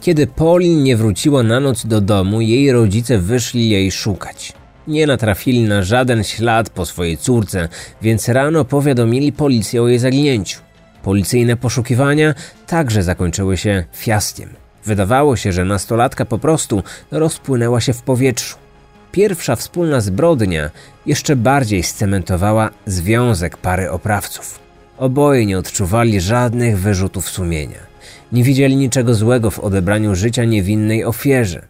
Kiedy 0.02 0.28
Pauline 0.28 0.84
nie 0.84 0.98
wróciła 0.98 1.44
na 1.44 1.60
noc 1.60 1.86
do 1.86 2.02
domu, 2.02 2.42
jej 2.42 2.72
rodzice 2.72 3.18
wyszli 3.18 3.70
jej 3.70 3.92
szukać. 3.92 4.54
Nie 4.88 5.08
natrafili 5.08 5.64
na 5.64 5.84
żaden 5.84 6.24
ślad 6.24 6.70
po 6.70 6.86
swojej 6.86 7.18
córce, 7.18 7.70
więc 8.02 8.30
rano 8.30 8.66
powiadomili 8.66 9.32
policję 9.32 9.84
o 9.84 9.88
jej 9.88 10.00
zaginięciu. 10.00 10.60
Policyjne 11.04 11.56
poszukiwania 11.56 12.34
także 12.68 13.04
zakończyły 13.04 13.58
się 13.58 13.84
fiaskiem. 13.96 14.50
Wydawało 14.86 15.36
się, 15.36 15.52
że 15.52 15.66
nastolatka 15.66 16.26
po 16.26 16.40
prostu 16.40 16.84
rozpłynęła 17.12 17.82
się 17.82 17.94
w 17.94 18.02
powietrzu. 18.02 18.69
Pierwsza 19.12 19.56
wspólna 19.56 20.02
zbrodnia 20.02 20.70
jeszcze 21.06 21.36
bardziej 21.36 21.84
scementowała 21.84 22.70
związek 22.86 23.58
pary 23.58 23.92
oprawców. 23.92 24.60
Oboje 24.98 25.46
nie 25.46 25.58
odczuwali 25.58 26.22
żadnych 26.22 26.80
wyrzutów 26.80 27.30
sumienia. 27.30 27.90
Nie 28.32 28.44
widzieli 28.44 28.76
niczego 28.76 29.14
złego 29.14 29.52
w 29.52 29.60
odebraniu 29.60 30.16
życia 30.16 30.46
niewinnej 30.46 31.06
ofierze. 31.06 31.68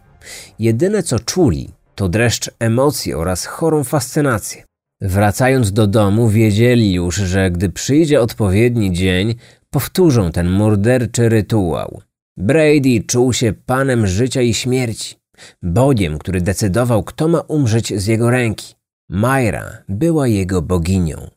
Jedyne 0.58 1.02
co 1.02 1.18
czuli, 1.18 1.70
to 1.94 2.08
dreszcz 2.08 2.50
emocji 2.58 3.14
oraz 3.14 3.46
chorą 3.46 3.84
fascynację. 3.84 4.64
Wracając 5.00 5.72
do 5.72 5.86
domu, 5.86 6.28
wiedzieli 6.28 6.92
już, 6.92 7.16
że 7.16 7.50
gdy 7.50 7.70
przyjdzie 7.70 8.20
odpowiedni 8.20 8.92
dzień, 8.92 9.34
powtórzą 9.70 10.32
ten 10.32 10.48
morderczy 10.48 11.28
rytuał. 11.28 12.00
Brady 12.36 13.02
czuł 13.06 13.32
się 13.32 13.52
panem 13.66 14.06
życia 14.06 14.42
i 14.42 14.54
śmierci, 14.54 15.14
bogiem, 15.62 16.18
który 16.18 16.40
decydował, 16.40 17.02
kto 17.02 17.28
ma 17.28 17.40
umrzeć 17.40 18.00
z 18.00 18.06
jego 18.06 18.30
ręki. 18.30 18.74
Myra 19.08 19.64
była 19.88 20.28
jego 20.28 20.62
boginią. 20.62 21.30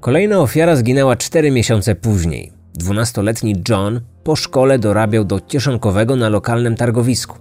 Kolejna 0.00 0.38
ofiara 0.38 0.76
zginęła 0.76 1.16
cztery 1.16 1.50
miesiące 1.50 1.94
później. 1.94 2.52
Dwunastoletni 2.74 3.62
John 3.68 4.00
po 4.24 4.36
szkole 4.36 4.78
dorabiał 4.78 5.24
do 5.24 5.40
kieszonkowego 5.40 6.16
na 6.16 6.28
lokalnym 6.28 6.76
targowisku. 6.76 7.38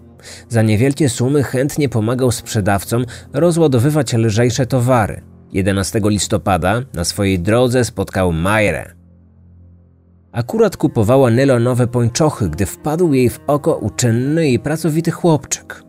Za 0.49 0.61
niewielkie 0.61 1.09
sumy 1.09 1.43
chętnie 1.43 1.89
pomagał 1.89 2.31
sprzedawcom 2.31 3.05
rozładowywać 3.33 4.13
lżejsze 4.13 4.65
towary. 4.65 5.21
11 5.53 6.01
listopada 6.03 6.81
na 6.93 7.03
swojej 7.03 7.39
drodze 7.39 7.85
spotkał 7.85 8.33
Majrę. 8.33 8.96
Akurat 10.37 10.77
kupowała 10.77 11.29
nylonowe 11.29 11.87
pończochy, 11.87 12.49
gdy 12.49 12.65
wpadł 12.65 13.13
jej 13.13 13.29
w 13.29 13.39
oko 13.47 13.75
uczynny 13.75 14.49
i 14.49 14.59
pracowity 14.59 15.11
chłopczyk. 15.11 15.83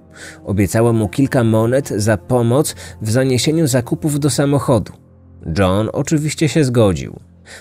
Obiecała 0.44 0.92
mu 0.92 1.08
kilka 1.08 1.44
monet 1.44 1.88
za 1.88 2.16
pomoc 2.16 2.74
w 3.02 3.10
zaniesieniu 3.10 3.66
zakupów 3.66 4.20
do 4.20 4.30
samochodu. 4.30 4.92
John 5.58 5.88
oczywiście 5.92 6.48
się 6.48 6.64
zgodził. 6.64 7.20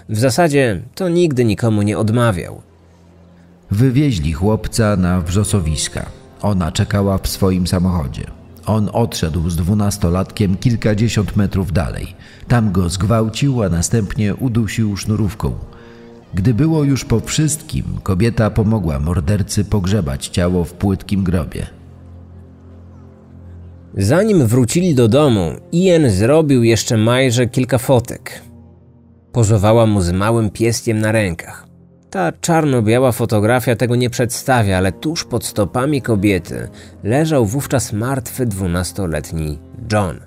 W 0.10 0.20
zasadzie 0.20 0.82
to 0.96 1.10
nigdy 1.10 1.46
nikomu 1.46 1.82
nie 1.82 1.98
odmawiał. 1.98 2.62
Wywieźli 3.72 4.34
chłopca 4.34 4.96
na 4.96 5.22
wrzosowiska. 5.22 6.06
Ona 6.42 6.72
czekała 6.72 7.18
w 7.18 7.28
swoim 7.28 7.68
samochodzie. 7.68 8.28
On 8.66 8.90
odszedł 8.94 9.50
z 9.50 9.56
dwunastolatkiem 9.56 10.58
kilkadziesiąt 10.58 11.36
metrów 11.36 11.72
dalej. 11.72 12.16
Tam 12.48 12.72
go 12.72 12.90
zgwałcił, 12.90 13.64
a 13.64 13.70
następnie 13.70 14.36
udusił 14.36 14.98
sznurówką. 14.98 15.77
Gdy 16.34 16.54
było 16.54 16.84
już 16.84 17.06
po 17.06 17.20
wszystkim, 17.20 17.84
kobieta 18.04 18.50
pomogła 18.50 19.00
mordercy 19.00 19.66
pogrzebać 19.66 20.28
ciało 20.28 20.64
w 20.64 20.74
płytkim 20.74 21.24
grobie. 21.24 21.68
Zanim 23.98 24.48
wrócili 24.48 24.96
do 24.96 25.08
domu, 25.08 25.52
Ian 25.72 26.10
zrobił 26.10 26.64
jeszcze 26.64 26.98
Majrze 26.98 27.48
kilka 27.48 27.78
fotek. 27.78 28.42
Pozowała 29.32 29.86
mu 29.86 30.02
z 30.02 30.12
małym 30.12 30.50
pieskiem 30.50 31.00
na 31.00 31.12
rękach. 31.12 31.68
Ta 32.10 32.32
czarno-biała 32.32 33.12
fotografia 33.12 33.76
tego 33.76 33.96
nie 33.96 34.10
przedstawia, 34.10 34.78
ale 34.78 34.92
tuż 34.92 35.24
pod 35.24 35.46
stopami 35.46 36.02
kobiety 36.02 36.68
leżał 37.04 37.46
wówczas 37.46 37.94
martwy 37.94 38.46
dwunastoletni 38.46 39.60
John. 39.92 40.20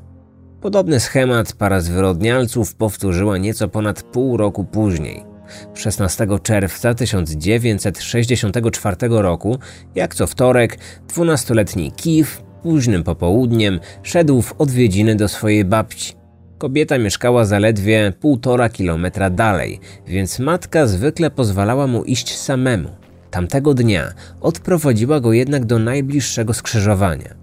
Podobny 0.61 1.01
schemat 1.01 1.53
para 1.53 1.81
zwyrodnialców 1.81 2.75
powtórzyła 2.75 3.39
nieco 3.39 3.69
ponad 3.69 4.03
pół 4.03 4.37
roku 4.37 4.65
później. 4.65 5.30
16 5.75 6.27
czerwca 6.43 6.95
1964 6.95 8.97
roku, 9.09 9.59
jak 9.95 10.15
co 10.15 10.27
wtorek, 10.27 10.79
dwunastoletni 11.09 11.93
Keith 11.93 12.51
późnym 12.63 13.03
popołudniem 13.03 13.81
szedł 14.03 14.43
w 14.43 14.55
odwiedziny 14.59 15.15
do 15.15 15.29
swojej 15.29 15.65
babci. 15.65 16.13
Kobieta 16.59 16.99
mieszkała 16.99 17.45
zaledwie 17.45 18.13
półtora 18.21 18.69
kilometra 18.69 19.31
dalej, 19.31 19.81
więc 20.07 20.39
matka 20.39 20.87
zwykle 20.87 21.31
pozwalała 21.31 21.87
mu 21.87 22.05
iść 22.05 22.39
samemu. 22.39 22.89
Tamtego 23.31 23.75
dnia 23.75 24.13
odprowadziła 24.41 25.21
go 25.21 25.33
jednak 25.33 25.65
do 25.65 25.79
najbliższego 25.79 26.55
skrzyżowania. 26.55 27.35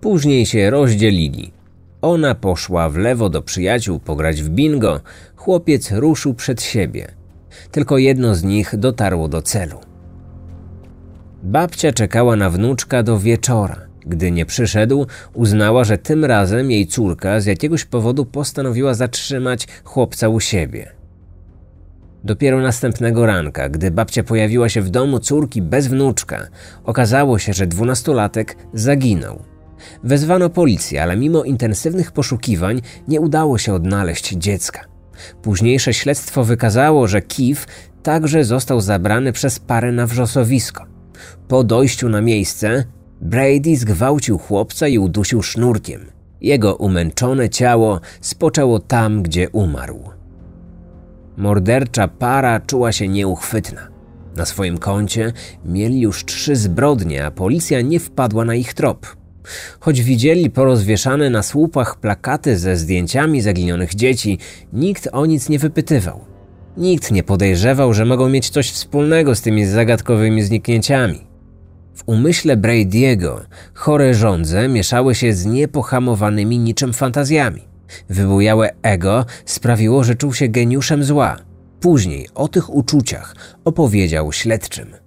Później 0.00 0.46
się 0.46 0.70
rozdzielili. 0.70 1.52
Ona 2.02 2.34
poszła 2.34 2.88
w 2.88 2.96
lewo 2.96 3.28
do 3.28 3.42
przyjaciół 3.42 4.00
pograć 4.00 4.42
w 4.42 4.48
bingo, 4.48 5.00
chłopiec 5.36 5.92
ruszył 5.92 6.34
przed 6.34 6.62
siebie. 6.62 7.21
Tylko 7.72 7.98
jedno 7.98 8.34
z 8.34 8.42
nich 8.42 8.76
dotarło 8.76 9.28
do 9.28 9.42
celu. 9.42 9.78
Babcia 11.42 11.92
czekała 11.92 12.36
na 12.36 12.50
wnuczka 12.50 13.02
do 13.02 13.18
wieczora. 13.18 13.76
Gdy 14.06 14.30
nie 14.30 14.46
przyszedł, 14.46 15.06
uznała, 15.34 15.84
że 15.84 15.98
tym 15.98 16.24
razem 16.24 16.70
jej 16.70 16.86
córka 16.86 17.40
z 17.40 17.46
jakiegoś 17.46 17.84
powodu 17.84 18.24
postanowiła 18.24 18.94
zatrzymać 18.94 19.66
chłopca 19.84 20.28
u 20.28 20.40
siebie. 20.40 20.92
Dopiero 22.24 22.60
następnego 22.60 23.26
ranka, 23.26 23.68
gdy 23.68 23.90
babcia 23.90 24.22
pojawiła 24.22 24.68
się 24.68 24.82
w 24.82 24.90
domu 24.90 25.18
córki 25.18 25.62
bez 25.62 25.86
wnuczka, 25.86 26.46
okazało 26.84 27.38
się, 27.38 27.52
że 27.52 27.66
dwunastolatek 27.66 28.56
zaginął. 28.74 29.42
Wezwano 30.04 30.50
policję, 30.50 31.02
ale 31.02 31.16
mimo 31.16 31.44
intensywnych 31.44 32.12
poszukiwań 32.12 32.82
nie 33.08 33.20
udało 33.20 33.58
się 33.58 33.74
odnaleźć 33.74 34.30
dziecka. 34.34 34.91
Późniejsze 35.42 35.94
śledztwo 35.94 36.44
wykazało, 36.44 37.06
że 37.06 37.22
Kif 37.22 37.66
także 38.02 38.44
został 38.44 38.80
zabrany 38.80 39.32
przez 39.32 39.58
parę 39.58 39.92
na 39.92 40.06
wrzosowisko. 40.06 40.86
Po 41.48 41.64
dojściu 41.64 42.08
na 42.08 42.20
miejsce 42.20 42.84
Brady 43.20 43.76
zgwałcił 43.76 44.38
chłopca 44.38 44.88
i 44.88 44.98
udusił 44.98 45.42
sznurkiem. 45.42 46.06
Jego 46.40 46.76
umęczone 46.76 47.48
ciało 47.48 48.00
spoczęło 48.20 48.78
tam, 48.78 49.22
gdzie 49.22 49.50
umarł. 49.50 50.10
Mordercza 51.36 52.08
para 52.08 52.60
czuła 52.60 52.92
się 52.92 53.08
nieuchwytna. 53.08 53.88
Na 54.36 54.46
swoim 54.46 54.78
koncie 54.78 55.32
mieli 55.64 56.00
już 56.00 56.24
trzy 56.24 56.56
zbrodnie, 56.56 57.26
a 57.26 57.30
policja 57.30 57.80
nie 57.80 58.00
wpadła 58.00 58.44
na 58.44 58.54
ich 58.54 58.74
trop. 58.74 59.16
Choć 59.80 60.02
widzieli 60.02 60.50
porozwieszane 60.50 61.30
na 61.30 61.42
słupach 61.42 61.96
plakaty 61.96 62.58
ze 62.58 62.76
zdjęciami 62.76 63.40
zaginionych 63.40 63.94
dzieci, 63.94 64.38
nikt 64.72 65.08
o 65.12 65.26
nic 65.26 65.48
nie 65.48 65.58
wypytywał. 65.58 66.20
Nikt 66.76 67.10
nie 67.10 67.22
podejrzewał, 67.22 67.94
że 67.94 68.04
mogą 68.04 68.28
mieć 68.28 68.50
coś 68.50 68.70
wspólnego 68.70 69.34
z 69.34 69.40
tymi 69.40 69.66
zagadkowymi 69.66 70.42
zniknięciami. 70.42 71.26
W 71.94 72.02
umyśle 72.06 72.56
Brady'ego 72.56 73.40
chore 73.74 74.14
żądze 74.14 74.68
mieszały 74.68 75.14
się 75.14 75.32
z 75.32 75.46
niepohamowanymi 75.46 76.58
niczym 76.58 76.92
fantazjami. 76.92 77.62
Wybujałe 78.08 78.70
ego 78.82 79.26
sprawiło, 79.44 80.04
że 80.04 80.14
czuł 80.14 80.34
się 80.34 80.48
geniuszem 80.48 81.04
zła. 81.04 81.36
Później 81.80 82.28
o 82.34 82.48
tych 82.48 82.74
uczuciach 82.74 83.36
opowiedział 83.64 84.32
śledczym. 84.32 85.01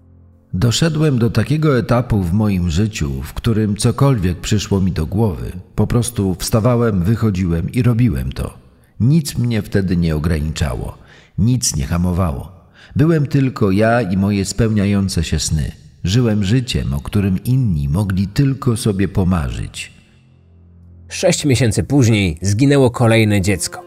Doszedłem 0.57 1.19
do 1.19 1.29
takiego 1.29 1.77
etapu 1.79 2.23
w 2.23 2.33
moim 2.33 2.69
życiu, 2.69 3.21
w 3.21 3.33
którym 3.33 3.75
cokolwiek 3.75 4.37
przyszło 4.37 4.81
mi 4.81 4.91
do 4.91 5.05
głowy, 5.05 5.51
po 5.75 5.87
prostu 5.87 6.35
wstawałem, 6.39 7.03
wychodziłem 7.03 7.71
i 7.71 7.81
robiłem 7.81 8.31
to. 8.31 8.57
Nic 8.99 9.37
mnie 9.37 9.61
wtedy 9.61 9.97
nie 9.97 10.15
ograniczało, 10.15 10.97
nic 11.37 11.75
nie 11.75 11.85
hamowało. 11.85 12.51
Byłem 12.95 13.27
tylko 13.27 13.71
ja 13.71 14.01
i 14.01 14.17
moje 14.17 14.45
spełniające 14.45 15.23
się 15.23 15.39
sny. 15.39 15.71
Żyłem 16.03 16.43
życiem, 16.43 16.93
o 16.93 16.99
którym 16.99 17.43
inni 17.43 17.89
mogli 17.89 18.27
tylko 18.27 18.77
sobie 18.77 19.07
pomarzyć. 19.07 19.91
Sześć 21.09 21.45
miesięcy 21.45 21.83
później 21.83 22.37
zginęło 22.41 22.91
kolejne 22.91 23.41
dziecko. 23.41 23.81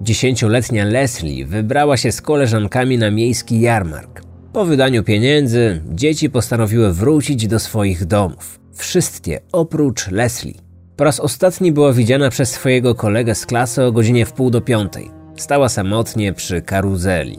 Dziesięcioletnia 0.00 0.84
Leslie 0.84 1.46
wybrała 1.46 1.96
się 1.96 2.12
z 2.12 2.22
koleżankami 2.22 2.98
na 2.98 3.10
miejski 3.10 3.60
jarmark. 3.60 4.33
Po 4.54 4.64
wydaniu 4.64 5.02
pieniędzy 5.02 5.80
dzieci 5.90 6.30
postanowiły 6.30 6.92
wrócić 6.92 7.46
do 7.46 7.58
swoich 7.58 8.04
domów. 8.04 8.60
Wszystkie 8.74 9.40
oprócz 9.52 10.10
Leslie. 10.10 10.54
Po 10.96 11.04
raz 11.04 11.20
ostatni 11.20 11.72
była 11.72 11.92
widziana 11.92 12.30
przez 12.30 12.50
swojego 12.50 12.94
kolegę 12.94 13.34
z 13.34 13.46
klasy 13.46 13.82
o 13.82 13.92
godzinie 13.92 14.26
wpół 14.26 14.50
do 14.50 14.60
piątej. 14.60 15.10
Stała 15.36 15.68
samotnie 15.68 16.32
przy 16.32 16.62
karuzeli. 16.62 17.38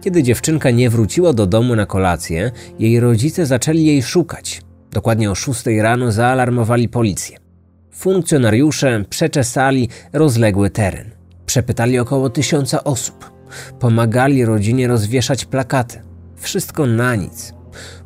Kiedy 0.00 0.22
dziewczynka 0.22 0.70
nie 0.70 0.90
wróciła 0.90 1.32
do 1.32 1.46
domu 1.46 1.76
na 1.76 1.86
kolację, 1.86 2.50
jej 2.78 3.00
rodzice 3.00 3.46
zaczęli 3.46 3.84
jej 3.84 4.02
szukać. 4.02 4.62
Dokładnie 4.90 5.30
o 5.30 5.34
6 5.34 5.66
rano 5.66 6.12
zaalarmowali 6.12 6.88
policję. 6.88 7.38
Funkcjonariusze 7.90 9.04
przeczesali 9.10 9.88
rozległy 10.12 10.70
teren. 10.70 11.10
Przepytali 11.46 11.98
około 11.98 12.30
tysiąca 12.30 12.84
osób. 12.84 13.30
Pomagali 13.80 14.44
rodzinie 14.44 14.88
rozwieszać 14.88 15.44
plakaty. 15.44 16.05
Wszystko 16.36 16.86
na 16.86 17.14
nic. 17.14 17.54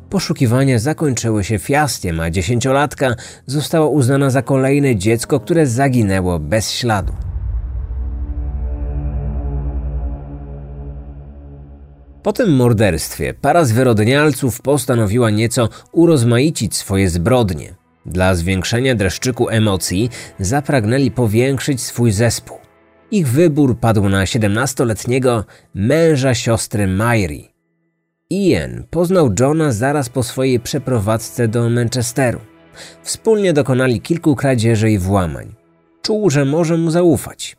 Poszukiwania 0.09 0.79
zakończyły 0.79 1.43
się 1.43 1.59
fiaskiem, 1.59 2.19
a 2.19 2.29
dziesięciolatka 2.29 3.15
została 3.45 3.87
uznana 3.87 4.29
za 4.29 4.41
kolejne 4.41 4.95
dziecko, 4.95 5.39
które 5.39 5.67
zaginęło 5.67 6.39
bez 6.39 6.71
śladu. 6.71 7.13
Po 12.23 12.33
tym 12.33 12.55
morderstwie 12.55 13.33
para 13.33 13.65
zwyrodnialców 13.65 14.61
postanowiła 14.61 15.29
nieco 15.29 15.69
urozmaicić 15.91 16.75
swoje 16.75 17.09
zbrodnie. 17.09 17.75
Dla 18.05 18.35
zwiększenia 18.35 18.95
dreszczyku 18.95 19.49
emocji 19.49 20.09
zapragnęli 20.39 21.11
powiększyć 21.11 21.81
swój 21.81 22.11
zespół. 22.11 22.57
Ich 23.11 23.27
wybór 23.27 23.79
padł 23.79 24.09
na 24.09 24.23
17-letniego 24.23 25.43
męża 25.75 26.33
siostry 26.35 26.87
Myri. 26.87 27.50
Ian 28.31 28.83
poznał 28.89 29.29
Johna 29.39 29.71
zaraz 29.71 30.09
po 30.09 30.23
swojej 30.23 30.59
przeprowadzce 30.59 31.47
do 31.47 31.69
Manchesteru. 31.69 32.39
Wspólnie 33.03 33.53
dokonali 33.53 34.01
kilku 34.01 34.35
kradzieży 34.35 34.91
i 34.91 34.97
włamań. 34.97 35.55
Czuł, 36.01 36.29
że 36.29 36.45
może 36.45 36.77
mu 36.77 36.91
zaufać. 36.91 37.57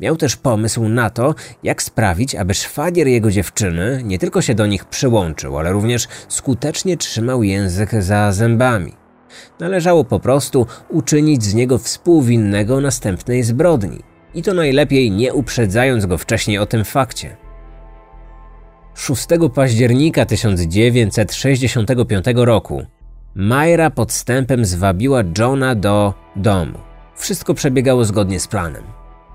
Miał 0.00 0.16
też 0.16 0.36
pomysł 0.36 0.88
na 0.88 1.10
to, 1.10 1.34
jak 1.62 1.82
sprawić, 1.82 2.34
aby 2.34 2.54
szwagier 2.54 3.06
jego 3.06 3.30
dziewczyny 3.30 4.02
nie 4.04 4.18
tylko 4.18 4.42
się 4.42 4.54
do 4.54 4.66
nich 4.66 4.84
przyłączył, 4.84 5.58
ale 5.58 5.72
również 5.72 6.08
skutecznie 6.28 6.96
trzymał 6.96 7.42
język 7.42 8.02
za 8.02 8.32
zębami. 8.32 8.92
Należało 9.60 10.04
po 10.04 10.20
prostu 10.20 10.66
uczynić 10.88 11.44
z 11.44 11.54
niego 11.54 11.78
współwinnego 11.78 12.80
następnej 12.80 13.42
zbrodni. 13.42 14.02
I 14.34 14.42
to 14.42 14.54
najlepiej 14.54 15.10
nie 15.10 15.34
uprzedzając 15.34 16.06
go 16.06 16.18
wcześniej 16.18 16.58
o 16.58 16.66
tym 16.66 16.84
fakcie. 16.84 17.43
6 18.94 19.26
października 19.54 20.26
1965 20.26 22.24
roku 22.34 22.86
Majra 23.34 23.90
podstępem 23.90 24.64
zwabiła 24.64 25.22
Johna 25.38 25.74
do 25.74 26.14
domu. 26.36 26.78
Wszystko 27.16 27.54
przebiegało 27.54 28.04
zgodnie 28.04 28.40
z 28.40 28.48
planem. 28.48 28.82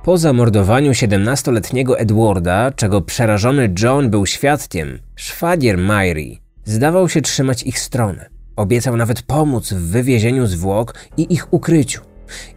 Po 0.04 0.18
zamordowaniu 0.18 0.92
17-letniego 0.92 2.00
Edwarda, 2.00 2.72
czego 2.72 3.02
przerażony 3.02 3.74
John 3.84 4.10
był 4.10 4.26
świadkiem, 4.26 5.00
szwagier 5.16 5.78
Myri 5.78 6.40
zdawał 6.66 7.10
się 7.10 7.22
trzymać 7.22 7.64
ich 7.64 7.80
stronę. 7.80 8.30
Obiecał 8.56 8.98
nawet 8.98 9.22
pomóc 9.22 9.74
w 9.74 9.92
wywiezieniu 9.92 10.48
zwłok 10.48 10.94
i 11.18 11.34
ich 11.34 11.54
ukryciu. 11.54 12.02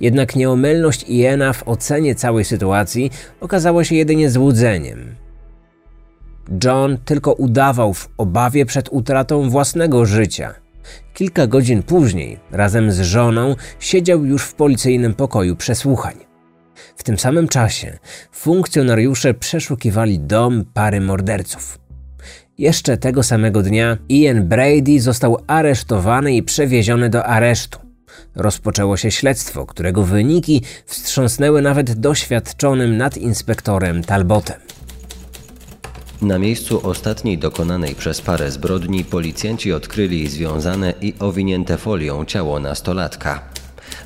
Jednak 0.00 0.36
nieomylność 0.36 1.04
Iena 1.08 1.52
w 1.52 1.68
ocenie 1.68 2.14
całej 2.14 2.44
sytuacji 2.44 3.10
okazała 3.40 3.84
się 3.84 3.94
jedynie 3.94 4.30
złudzeniem. 4.30 5.21
John 6.64 6.98
tylko 7.04 7.32
udawał 7.32 7.94
w 7.94 8.08
obawie 8.18 8.66
przed 8.66 8.88
utratą 8.92 9.50
własnego 9.50 10.06
życia. 10.06 10.54
Kilka 11.14 11.46
godzin 11.46 11.82
później, 11.82 12.38
razem 12.50 12.92
z 12.92 13.00
żoną, 13.00 13.54
siedział 13.80 14.24
już 14.24 14.42
w 14.42 14.54
policyjnym 14.54 15.14
pokoju 15.14 15.56
przesłuchań. 15.56 16.14
W 16.96 17.02
tym 17.02 17.18
samym 17.18 17.48
czasie 17.48 17.98
funkcjonariusze 18.32 19.34
przeszukiwali 19.34 20.20
dom 20.20 20.64
pary 20.74 21.00
morderców. 21.00 21.78
Jeszcze 22.58 22.96
tego 22.96 23.22
samego 23.22 23.62
dnia 23.62 23.98
Ian 24.08 24.48
Brady 24.48 25.00
został 25.00 25.36
aresztowany 25.46 26.36
i 26.36 26.42
przewieziony 26.42 27.10
do 27.10 27.26
aresztu. 27.26 27.78
Rozpoczęło 28.34 28.96
się 28.96 29.10
śledztwo, 29.10 29.66
którego 29.66 30.02
wyniki 30.02 30.62
wstrząsnęły 30.86 31.62
nawet 31.62 31.92
doświadczonym 31.92 32.96
nadinspektorem 32.96 34.04
Talbotem. 34.04 34.71
Na 36.22 36.38
miejscu 36.38 36.86
ostatniej 36.88 37.38
dokonanej 37.38 37.94
przez 37.94 38.20
parę 38.20 38.50
zbrodni 38.50 39.04
policjanci 39.04 39.72
odkryli 39.72 40.28
związane 40.28 40.94
i 41.00 41.14
owinięte 41.18 41.76
folią 41.76 42.24
ciało 42.24 42.60
nastolatka. 42.60 43.42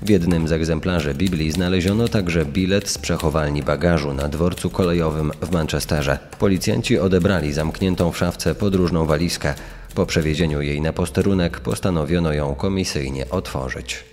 W 0.03 0.09
jednym 0.09 0.49
z 0.49 0.53
egzemplarzy 0.53 1.15
Biblii 1.15 1.53
znaleziono 1.53 2.09
także 2.09 2.45
bilet 2.45 2.89
z 2.89 2.99
przechowalni 2.99 3.63
bagażu 3.63 4.15
na 4.15 4.29
dworcu 4.29 4.71
kolejowym 4.71 5.33
w 5.43 5.51
Manchesterze. 5.51 6.19
Policjanci 6.39 6.99
odebrali 6.99 7.53
zamkniętą 7.53 8.13
w 8.13 8.19
szafce 8.19 8.55
podróżną 8.55 9.07
walizkę. 9.07 9.55
Po 9.95 10.07
przewiezieniu 10.07 10.63
jej 10.63 10.81
na 10.81 10.93
posterunek 10.93 11.61
postanowiono 11.61 12.33
ją 12.33 12.55
komisyjnie 12.55 13.31
otworzyć. 13.31 14.05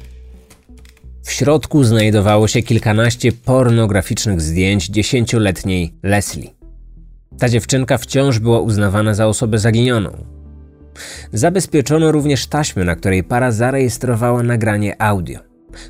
W 1.24 1.32
środku 1.32 1.84
znajdowało 1.84 2.48
się 2.48 2.62
kilkanaście 2.62 3.32
pornograficznych 3.32 4.42
zdjęć 4.42 4.88
dziesięcioletniej 4.88 5.94
Leslie. 6.04 6.63
Ta 7.40 7.50
dziewczynka 7.50 7.98
wciąż 7.98 8.40
była 8.40 8.60
uznawana 8.60 9.14
za 9.14 9.28
osobę 9.28 9.58
zaginioną. 9.58 10.26
Zabezpieczono 11.34 12.12
również 12.12 12.48
taśmę, 12.48 12.84
na 12.84 12.96
której 12.96 13.24
para 13.24 13.52
zarejestrowała 13.52 14.44
nagranie 14.44 15.02
audio. 15.02 15.40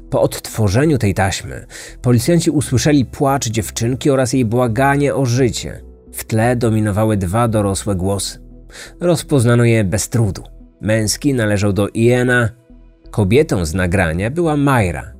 Po 0.09 0.21
odtworzeniu 0.21 0.97
tej 0.97 1.13
taśmy 1.13 1.65
policjanci 2.01 2.51
usłyszeli 2.51 3.05
płacz 3.05 3.47
dziewczynki 3.47 4.09
oraz 4.09 4.33
jej 4.33 4.45
błaganie 4.45 5.15
o 5.15 5.25
życie. 5.25 5.81
W 6.13 6.23
tle 6.23 6.55
dominowały 6.55 7.17
dwa 7.17 7.47
dorosłe 7.47 7.95
głosy. 7.95 8.39
Rozpoznano 8.99 9.63
je 9.63 9.83
bez 9.83 10.09
trudu. 10.09 10.43
Męski 10.81 11.33
należał 11.33 11.73
do 11.73 11.87
Iena, 11.93 12.49
kobietą 13.11 13.65
z 13.65 13.73
nagrania 13.73 14.31
była 14.31 14.57
Myra. 14.57 15.13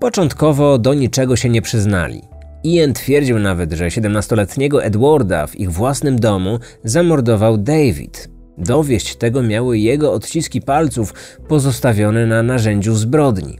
Początkowo 0.00 0.78
do 0.78 0.94
niczego 0.94 1.36
się 1.36 1.48
nie 1.48 1.62
przyznali. 1.62 2.31
Ian 2.64 2.92
twierdził 2.92 3.38
nawet, 3.38 3.72
że 3.72 3.86
17-letniego 3.86 4.84
Edwarda 4.84 5.46
w 5.46 5.56
ich 5.56 5.72
własnym 5.72 6.18
domu 6.18 6.58
zamordował 6.84 7.58
David, 7.58 8.32
Dowieść 8.58 9.16
tego 9.16 9.42
miały 9.42 9.78
jego 9.78 10.12
odciski 10.12 10.60
palców 10.60 11.14
pozostawione 11.48 12.26
na 12.26 12.42
narzędziu 12.42 12.94
zbrodni. 12.94 13.58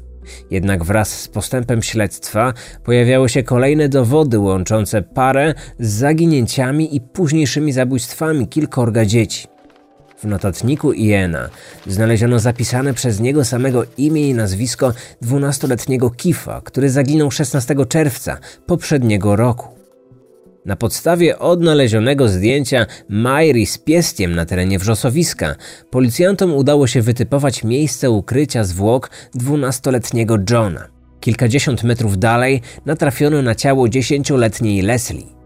Jednak 0.51 0.85
wraz 0.85 1.21
z 1.21 1.29
postępem 1.29 1.83
śledztwa 1.83 2.53
pojawiały 2.85 3.29
się 3.29 3.43
kolejne 3.43 3.89
dowody 3.89 4.39
łączące 4.39 5.03
parę 5.03 5.55
z 5.79 5.91
zaginięciami 5.91 6.97
i 6.97 7.01
późniejszymi 7.01 7.73
zabójstwami 7.73 8.49
kilkorga 8.49 9.05
dzieci. 9.05 9.52
W 10.23 10.27
notatniku 10.27 10.93
Iena 10.93 11.49
znaleziono 11.87 12.39
zapisane 12.39 12.95
przez 12.95 13.21
niego 13.21 13.45
samego 13.45 13.85
imię 13.99 14.29
i 14.29 14.35
nazwisko 14.35 14.93
dwunastoletniego 15.23 16.11
Kifa, 16.11 16.61
który 16.61 16.91
zaginął 16.91 17.31
16 17.31 17.75
czerwca 17.89 18.39
poprzedniego 18.67 19.37
roku. 19.37 19.69
Na 20.67 20.77
podstawie 20.77 21.39
odnalezionego 21.39 22.29
zdjęcia 22.29 22.87
Myri 23.09 23.67
z 23.67 23.79
pieskiem 23.79 24.35
na 24.35 24.47
terenie 24.47 24.79
wrzosowiska, 24.79 25.55
policjantom 25.91 26.55
udało 26.55 26.87
się 26.87 27.03
wytypować 27.03 27.65
miejsce 27.65 28.11
ukrycia 28.11 28.65
zwłok 28.65 29.11
dwunastoletniego 29.35 30.39
Johna. 30.51 30.89
Kilkadziesiąt 31.21 31.83
metrów 31.83 32.19
dalej 32.19 32.61
natrafiono 32.87 33.43
na 33.43 33.55
ciało 33.55 33.89
dziesięcioletniej 33.89 34.83
Leslie. 34.83 35.42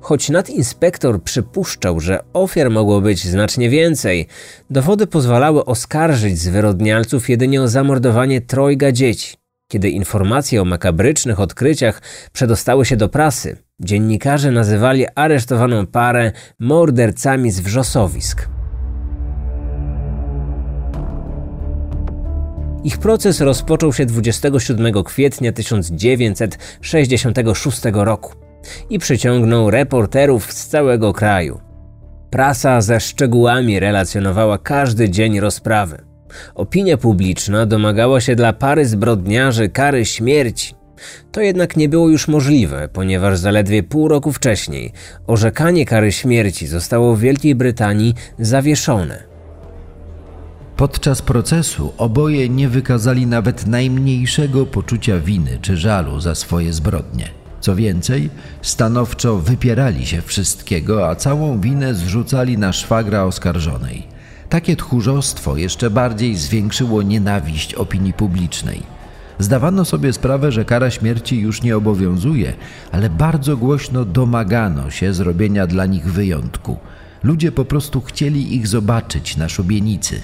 Choć 0.00 0.30
nadinspektor 0.30 1.22
przypuszczał, 1.22 2.00
że 2.00 2.20
ofiar 2.32 2.70
mogło 2.70 3.00
być 3.00 3.26
znacznie 3.26 3.70
więcej, 3.70 4.26
dowody 4.70 5.06
pozwalały 5.06 5.64
oskarżyć 5.64 6.38
zwyrodnialców 6.38 7.28
jedynie 7.28 7.62
o 7.62 7.68
zamordowanie 7.68 8.40
trojga 8.40 8.92
dzieci. 8.92 9.36
Kiedy 9.68 9.88
informacje 9.88 10.62
o 10.62 10.64
makabrycznych 10.64 11.40
odkryciach 11.40 12.02
przedostały 12.32 12.84
się 12.84 12.96
do 12.96 13.08
prasy, 13.08 13.56
dziennikarze 13.80 14.50
nazywali 14.50 15.06
aresztowaną 15.14 15.86
parę 15.86 16.32
mordercami 16.58 17.50
z 17.50 17.60
wrzosowisk. 17.60 18.48
Ich 22.84 22.98
proces 22.98 23.40
rozpoczął 23.40 23.92
się 23.92 24.06
27 24.06 25.04
kwietnia 25.04 25.52
1966 25.52 27.80
roku 27.92 28.47
i 28.90 28.98
przyciągnął 28.98 29.70
reporterów 29.70 30.52
z 30.52 30.66
całego 30.66 31.12
kraju. 31.12 31.60
Prasa 32.30 32.80
ze 32.80 33.00
szczegółami 33.00 33.80
relacjonowała 33.80 34.58
każdy 34.58 35.10
dzień 35.10 35.40
rozprawy. 35.40 36.04
Opinia 36.54 36.96
publiczna 36.96 37.66
domagała 37.66 38.20
się 38.20 38.36
dla 38.36 38.52
pary 38.52 38.86
zbrodniarzy 38.86 39.68
kary 39.68 40.04
śmierci. 40.04 40.74
To 41.32 41.40
jednak 41.40 41.76
nie 41.76 41.88
było 41.88 42.08
już 42.08 42.28
możliwe, 42.28 42.88
ponieważ 42.92 43.38
zaledwie 43.38 43.82
pół 43.82 44.08
roku 44.08 44.32
wcześniej 44.32 44.92
orzekanie 45.26 45.86
kary 45.86 46.12
śmierci 46.12 46.66
zostało 46.66 47.16
w 47.16 47.20
Wielkiej 47.20 47.54
Brytanii 47.54 48.14
zawieszone. 48.38 49.22
Podczas 50.76 51.22
procesu 51.22 51.92
oboje 51.98 52.48
nie 52.48 52.68
wykazali 52.68 53.26
nawet 53.26 53.66
najmniejszego 53.66 54.66
poczucia 54.66 55.18
winy 55.18 55.58
czy 55.62 55.76
żalu 55.76 56.20
za 56.20 56.34
swoje 56.34 56.72
zbrodnie. 56.72 57.37
Co 57.60 57.76
więcej, 57.76 58.30
stanowczo 58.62 59.36
wypierali 59.36 60.06
się 60.06 60.22
wszystkiego, 60.22 61.08
a 61.08 61.14
całą 61.14 61.60
winę 61.60 61.94
zrzucali 61.94 62.58
na 62.58 62.72
szwagra 62.72 63.22
oskarżonej. 63.22 64.06
Takie 64.48 64.76
tchórzostwo 64.76 65.56
jeszcze 65.56 65.90
bardziej 65.90 66.36
zwiększyło 66.36 67.02
nienawiść 67.02 67.74
opinii 67.74 68.12
publicznej. 68.12 68.82
Zdawano 69.38 69.84
sobie 69.84 70.12
sprawę, 70.12 70.52
że 70.52 70.64
kara 70.64 70.90
śmierci 70.90 71.40
już 71.40 71.62
nie 71.62 71.76
obowiązuje, 71.76 72.52
ale 72.92 73.10
bardzo 73.10 73.56
głośno 73.56 74.04
domagano 74.04 74.90
się 74.90 75.14
zrobienia 75.14 75.66
dla 75.66 75.86
nich 75.86 76.12
wyjątku. 76.12 76.76
Ludzie 77.22 77.52
po 77.52 77.64
prostu 77.64 78.00
chcieli 78.00 78.56
ich 78.56 78.66
zobaczyć 78.66 79.36
na 79.36 79.48
szubienicy. 79.48 80.20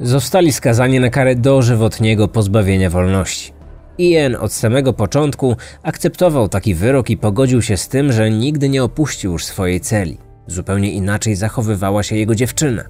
Zostali 0.00 0.52
skazani 0.52 1.00
na 1.00 1.10
karę 1.10 1.36
dożywotniego 1.36 2.28
pozbawienia 2.28 2.90
wolności. 2.90 3.53
Ian 3.98 4.36
od 4.36 4.52
samego 4.52 4.92
początku 4.92 5.56
akceptował 5.82 6.48
taki 6.48 6.74
wyrok 6.74 7.10
i 7.10 7.16
pogodził 7.16 7.62
się 7.62 7.76
z 7.76 7.88
tym, 7.88 8.12
że 8.12 8.30
nigdy 8.30 8.68
nie 8.68 8.84
opuścił 8.84 9.32
już 9.32 9.44
swojej 9.44 9.80
celi. 9.80 10.18
Zupełnie 10.46 10.92
inaczej 10.92 11.36
zachowywała 11.36 12.02
się 12.02 12.16
jego 12.16 12.34
dziewczyna. 12.34 12.84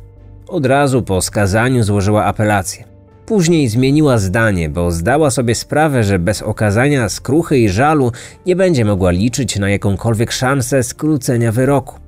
Od 0.49 0.67
razu 0.67 1.03
po 1.03 1.23
skazaniu 1.23 1.83
złożyła 1.83 2.25
apelację. 2.25 2.85
Później 3.27 3.69
zmieniła 3.69 4.19
zdanie, 4.19 4.69
bo 4.69 4.91
zdała 4.91 5.31
sobie 5.31 5.55
sprawę, 5.55 6.05
że 6.05 6.19
bez 6.19 6.43
okazania 6.43 7.09
skruchy 7.09 7.59
i 7.59 7.69
żalu 7.69 8.13
nie 8.47 8.57
będzie 8.57 8.85
mogła 8.85 9.11
liczyć 9.11 9.59
na 9.59 9.71
jakąkolwiek 9.71 10.33
szansę 10.33 10.83
skrócenia 10.83 11.53
wyroku. 11.53 11.99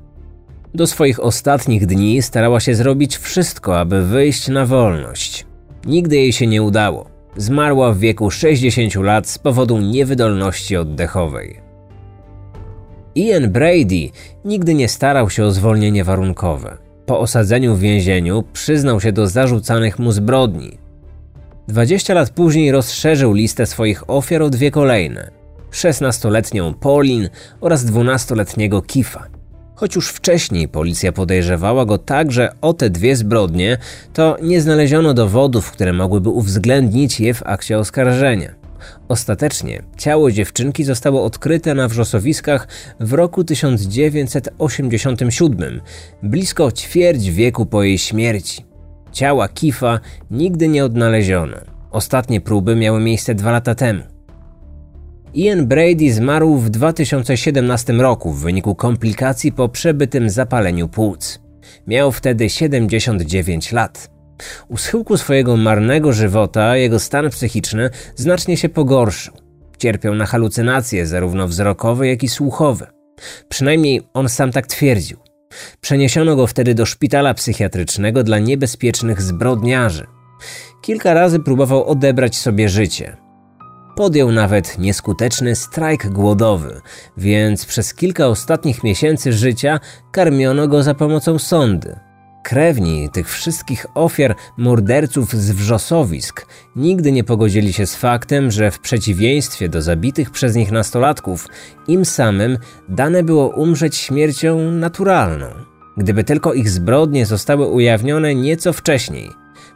Do 0.75 0.87
swoich 0.87 1.21
ostatnich 1.21 1.87
dni 1.87 2.23
starała 2.23 2.61
się 2.61 2.75
zrobić 2.75 3.17
wszystko, 3.17 3.81
aby 3.81 4.07
wyjść 4.07 4.49
na 4.49 4.67
wolność. 4.67 5.47
Nigdy 5.87 6.17
jej 6.17 6.33
się 6.33 6.47
nie 6.47 6.63
udało. 6.63 7.16
Zmarła 7.37 7.93
w 7.93 7.99
wieku 7.99 8.31
60 8.31 8.95
lat 8.95 9.29
z 9.29 9.39
powodu 9.39 9.79
niewydolności 9.79 10.77
oddechowej. 10.77 11.61
Ian 13.15 13.51
Brady 13.51 14.11
nigdy 14.45 14.75
nie 14.75 14.89
starał 14.89 15.31
się 15.31 15.45
o 15.45 15.51
zwolnienie 15.51 16.05
warunkowe. 16.05 16.79
Po 17.07 17.21
osadzeniu 17.21 17.75
w 17.75 17.81
więzieniu 17.81 18.45
przyznał 18.53 19.01
się 19.01 19.13
do 19.13 19.27
zarzucanych 19.27 19.99
mu 19.99 20.13
zbrodni. 20.13 20.79
20 21.69 22.15
lat 22.15 22.31
później 22.31 22.73
rozszerzył 22.73 23.33
listę 23.33 23.67
swoich 23.67 24.11
ofiar 24.11 24.43
o 24.43 24.51
dwie 24.51 24.71
kolejne: 24.71 25.31
16-letnią 25.71 26.75
Pauline 26.75 27.29
oraz 27.61 27.85
12-letniego 27.87 28.83
Kifa. 28.83 29.27
Choć 29.77 29.95
już 29.95 30.09
wcześniej 30.09 30.69
policja 30.69 31.13
podejrzewała 31.13 31.85
go 31.85 31.99
także 31.99 32.53
o 32.61 32.73
te 32.73 32.91
dwie 32.91 33.17
zbrodnie, 33.17 33.79
to 34.13 34.37
nie 34.43 34.61
znaleziono 34.61 35.15
dowodów, 35.15 35.71
które 35.71 35.93
mogłyby 35.93 36.29
uwzględnić 36.29 37.21
je 37.21 37.35
w 37.35 37.47
akcie 37.47 37.79
oskarżenia. 37.79 38.55
Ostatecznie 39.09 39.83
ciało 39.99 40.31
dziewczynki 40.31 40.85
zostało 40.85 41.25
odkryte 41.25 41.75
na 41.75 41.89
wrzosowiskach 41.89 42.69
w 43.01 43.13
roku 43.13 43.45
1987, 43.45 45.81
blisko 46.23 46.73
ćwierć 46.73 47.31
wieku 47.31 47.67
po 47.67 47.83
jej 47.83 47.99
śmierci. 47.99 48.65
Ciała 49.13 49.49
Kifa 49.49 50.01
nigdy 50.31 50.69
nie 50.69 50.85
odnaleziono. 50.85 51.57
Ostatnie 51.91 52.41
próby 52.41 52.77
miały 52.77 53.01
miejsce 53.01 53.35
dwa 53.35 53.51
lata 53.51 53.75
temu. 53.75 54.16
Ian 55.37 55.67
Brady 55.67 56.13
zmarł 56.13 56.57
w 56.57 56.71
2017 56.71 57.93
roku 57.93 58.33
w 58.33 58.41
wyniku 58.41 58.75
komplikacji 58.75 59.53
po 59.53 59.69
przebytym 59.69 60.31
zapaleniu 60.31 60.89
płuc. 60.89 61.41
Miał 61.87 62.13
wtedy 62.13 62.51
79 62.51 63.73
lat. 63.73 64.11
U 64.69 64.77
schyłku 64.77 65.17
swojego 65.17 65.57
marnego 65.57 66.13
żywota 66.13 66.77
jego 66.77 66.99
stan 66.99 67.31
psychiczny 67.31 67.91
znacznie 68.15 68.57
się 68.57 68.69
pogorszył. 68.69 69.35
Cierpiał 69.79 70.15
na 70.15 70.27
halucynacje 70.27 71.07
zarówno 71.07 71.49
wzrokowe, 71.49 72.09
jak 72.09 72.23
i 72.23 72.29
słuchowe. 72.29 72.87
Przynajmniej 73.49 74.03
on 74.15 74.29
sam 74.29 74.53
tak 74.53 74.67
twierdził. 74.67 75.19
Przeniesiono 75.81 76.37
go 76.37 76.47
wtedy 76.47 76.75
do 76.75 76.87
szpitala 76.87 77.35
psychiatrycznego 77.35 78.23
dla 78.23 78.39
niebezpiecznych 78.39 79.23
zbrodniarzy. 79.23 80.07
Kilka 80.83 81.15
razy 81.15 81.41
próbował 81.41 81.85
odebrać 81.85 82.37
sobie 82.37 82.69
życie. 82.69 83.26
Podjął 83.97 84.33
nawet 84.33 84.79
nieskuteczny 84.79 85.57
strajk 85.57 86.09
głodowy, 86.09 86.81
więc 87.17 87.67
przez 87.67 87.95
kilka 87.95 88.27
ostatnich 88.27 88.85
miesięcy 88.85 89.33
życia 89.33 89.81
karmiono 90.11 90.69
go 90.69 90.83
za 90.83 90.95
pomocą 90.95 91.39
sondy. 91.39 91.97
Krewni 92.45 93.11
tych 93.11 93.31
wszystkich 93.31 93.87
ofiar 93.95 94.35
morderców 94.57 95.33
z 95.33 95.51
wrzosowisk 95.51 96.47
nigdy 96.77 97.13
nie 97.13 97.25
pogodzili 97.25 97.73
się 97.73 97.87
z 97.87 97.97
faktem, 97.97 98.51
że 98.51 98.71
w 98.71 98.81
przeciwieństwie 98.81 99.69
do 99.69 99.83
zabitych 99.83 100.31
przez 100.31 100.55
nich 100.55 100.73
nastolatków, 100.73 101.49
im 101.89 102.05
samym 102.05 102.59
dane 102.89 103.23
było 103.23 103.49
umrzeć 103.49 103.97
śmiercią 103.97 104.71
naturalną. 104.71 105.47
Gdyby 105.97 106.25
tylko 106.25 106.55
ich 106.55 106.71
zbrodnie 106.71 107.27
zostały 107.27 107.67
ujawnione 107.67 108.35
nieco 108.35 108.73
wcześniej, 108.73 109.31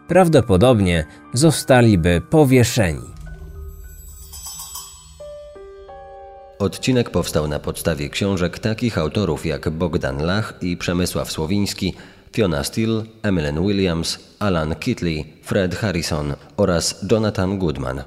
prawdopodobnie 0.09 1.05
zostaliby 1.33 2.23
powieszeni. 2.31 3.10
Odcinek 6.61 7.11
powstał 7.11 7.49
na 7.49 7.59
podstawie 7.59 8.11
książek 8.11 8.59
takich 8.59 8.99
autorów 8.99 9.47
jak 9.47 9.71
Bogdan 9.71 10.23
Lach 10.23 10.55
i 10.61 10.77
Przemysław 10.77 11.33
Słowiński, 11.33 11.95
Fiona 12.33 12.65
Steele, 12.65 13.03
Emily 13.23 13.53
Williams, 13.53 14.19
Alan 14.39 14.75
Kitley, 14.75 15.25
Fred 15.43 15.75
Harrison 15.75 16.35
oraz 16.57 17.07
Jonathan 17.11 17.59
Goodman. 17.59 18.03